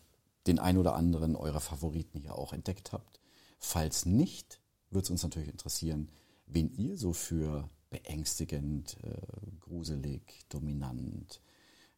den 0.47 0.59
ein 0.59 0.77
oder 0.77 0.95
anderen 0.95 1.35
eurer 1.35 1.59
Favoriten 1.59 2.19
hier 2.19 2.35
auch 2.35 2.53
entdeckt 2.53 2.93
habt. 2.93 3.19
Falls 3.59 4.05
nicht, 4.05 4.59
würde 4.89 5.03
es 5.03 5.09
uns 5.09 5.23
natürlich 5.23 5.49
interessieren, 5.49 6.09
wen 6.47 6.71
ihr 6.71 6.97
so 6.97 7.13
für 7.13 7.69
beängstigend, 7.89 8.97
äh, 9.03 9.59
gruselig, 9.59 10.45
dominant, 10.49 11.41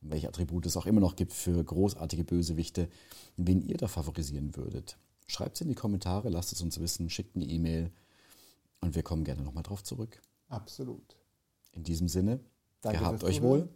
welche 0.02 0.28
Attribute 0.28 0.66
es 0.66 0.78
auch 0.78 0.86
immer 0.86 1.02
noch 1.02 1.16
gibt 1.16 1.34
für 1.34 1.64
großartige 1.64 2.24
Bösewichte, 2.24 2.90
wen 3.38 3.62
ihr 3.62 3.78
da 3.78 3.88
favorisieren 3.88 4.56
würdet. 4.56 4.98
Schreibt 5.28 5.56
es 5.56 5.62
in 5.62 5.70
die 5.70 5.76
Kommentare, 5.76 6.30
lasst 6.30 6.52
es 6.52 6.62
uns 6.62 6.80
wissen, 6.80 7.10
schickt 7.10 7.36
eine 7.36 7.46
E-Mail 7.46 7.92
und 8.82 8.96
wir 8.96 9.04
kommen 9.04 9.24
gerne 9.24 9.44
nochmal 9.44 9.64
drauf 9.64 9.84
zurück. 9.84 10.22
absolut. 10.50 11.16
In 11.74 11.84
diesem 11.84 12.10
Sinne, 12.10 12.42
Danke 12.82 13.00
gehabt 13.00 13.24
euch 13.24 13.42
wohl. 13.42 13.70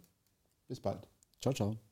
Bis 0.68 0.80
bald. 0.80 1.08
Ciao, 1.40 1.54
ciao. 1.54 1.85